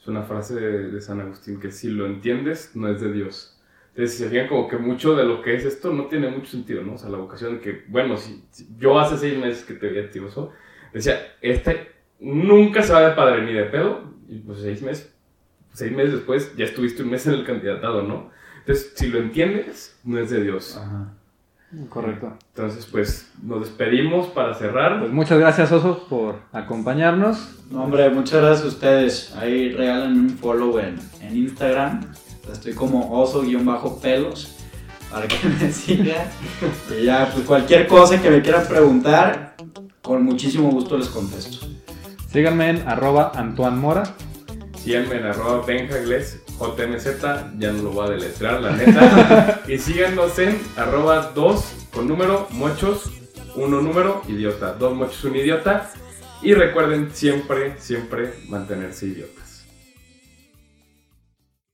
es 0.00 0.08
una 0.08 0.22
frase 0.22 0.54
de, 0.54 0.90
de 0.90 1.00
San 1.00 1.20
Agustín 1.20 1.60
que 1.60 1.70
si 1.70 1.88
lo 1.88 2.06
entiendes 2.06 2.72
no 2.74 2.88
es 2.88 3.00
de 3.00 3.12
Dios. 3.12 3.54
Entonces, 3.90 4.18
se 4.18 4.28
fijan 4.28 4.48
como 4.48 4.66
que 4.66 4.76
mucho 4.76 5.14
de 5.14 5.24
lo 5.24 5.40
que 5.40 5.54
es 5.54 5.64
esto 5.64 5.92
no 5.92 6.06
tiene 6.06 6.28
mucho 6.28 6.50
sentido, 6.50 6.82
¿no? 6.82 6.94
O 6.94 6.98
sea, 6.98 7.10
la 7.10 7.18
vocación 7.18 7.54
de 7.54 7.60
que, 7.60 7.84
bueno, 7.86 8.16
si, 8.16 8.44
si 8.50 8.66
yo 8.76 8.98
hace 8.98 9.16
seis 9.16 9.38
meses 9.38 9.62
que 9.62 9.74
te 9.74 9.88
vi 9.88 10.00
activoso, 10.00 10.50
decía, 10.92 11.20
este 11.40 11.92
nunca 12.18 12.82
se 12.82 12.92
va 12.92 13.08
de 13.08 13.14
padre 13.14 13.42
ni 13.42 13.52
de 13.52 13.64
pedo, 13.64 14.12
y 14.28 14.40
pues 14.40 14.58
seis 14.60 14.82
meses, 14.82 15.14
seis 15.72 15.92
meses 15.92 16.14
después 16.14 16.56
ya 16.56 16.64
estuviste 16.64 17.04
un 17.04 17.10
mes 17.10 17.24
en 17.26 17.34
el 17.34 17.44
candidatado, 17.44 18.02
¿no? 18.02 18.30
Entonces, 18.60 18.94
si 18.96 19.08
lo 19.08 19.18
entiendes, 19.18 20.00
no 20.02 20.18
es 20.18 20.30
de 20.30 20.42
Dios. 20.42 20.76
Ajá. 20.76 21.14
Correcto. 21.88 22.32
Entonces, 22.54 22.86
pues 22.86 23.30
nos 23.42 23.60
despedimos 23.60 24.28
para 24.28 24.54
cerrar. 24.54 25.00
Pues 25.00 25.12
muchas 25.12 25.38
gracias, 25.38 25.72
Oso, 25.72 26.06
por 26.08 26.36
acompañarnos. 26.52 27.58
No, 27.70 27.84
hombre, 27.84 28.08
muchas 28.10 28.40
gracias 28.40 28.64
a 28.64 28.68
ustedes. 28.68 29.36
Ahí 29.36 29.70
regalan 29.72 30.18
un 30.18 30.30
follow 30.30 30.78
en, 30.78 30.98
en 31.20 31.36
Instagram. 31.36 32.00
Estoy 32.52 32.74
como 32.74 33.10
oso-pelos 33.20 34.54
para 35.10 35.26
que 35.28 35.48
me 35.60 35.72
sigan. 35.72 36.26
Y 36.90 37.04
ya, 37.04 37.30
pues 37.32 37.46
cualquier 37.46 37.86
cosa 37.86 38.20
que 38.20 38.30
me 38.30 38.42
quieran 38.42 38.66
preguntar, 38.66 39.56
con 40.02 40.24
muchísimo 40.24 40.70
gusto 40.70 40.98
les 40.98 41.08
contesto. 41.08 41.66
Síganme 42.30 42.70
en 42.70 42.88
arroba 42.88 43.32
Antoine 43.34 43.76
Mora. 43.76 44.02
Síganme 44.76 45.16
en 45.16 45.26
arroba 45.26 45.64
benjagles, 45.64 46.42
JMZ, 46.58 47.06
ya 47.58 47.72
no 47.72 47.82
lo 47.82 47.90
voy 47.90 48.06
a 48.06 48.10
deletrear, 48.10 48.60
la 48.60 48.72
neta. 48.72 49.62
y 49.68 49.78
síganos 49.78 50.38
en 50.38 50.60
arroba 50.76 51.32
2 51.34 51.64
con 51.92 52.08
número, 52.08 52.48
mochos, 52.50 53.10
uno 53.56 53.80
número, 53.80 54.22
idiota. 54.28 54.72
Dos 54.72 54.94
mochos, 54.94 55.24
un 55.24 55.36
idiota. 55.36 55.90
Y 56.42 56.52
recuerden 56.54 57.10
siempre, 57.12 57.74
siempre 57.78 58.34
mantenerse 58.48 59.06
idiota. 59.06 59.43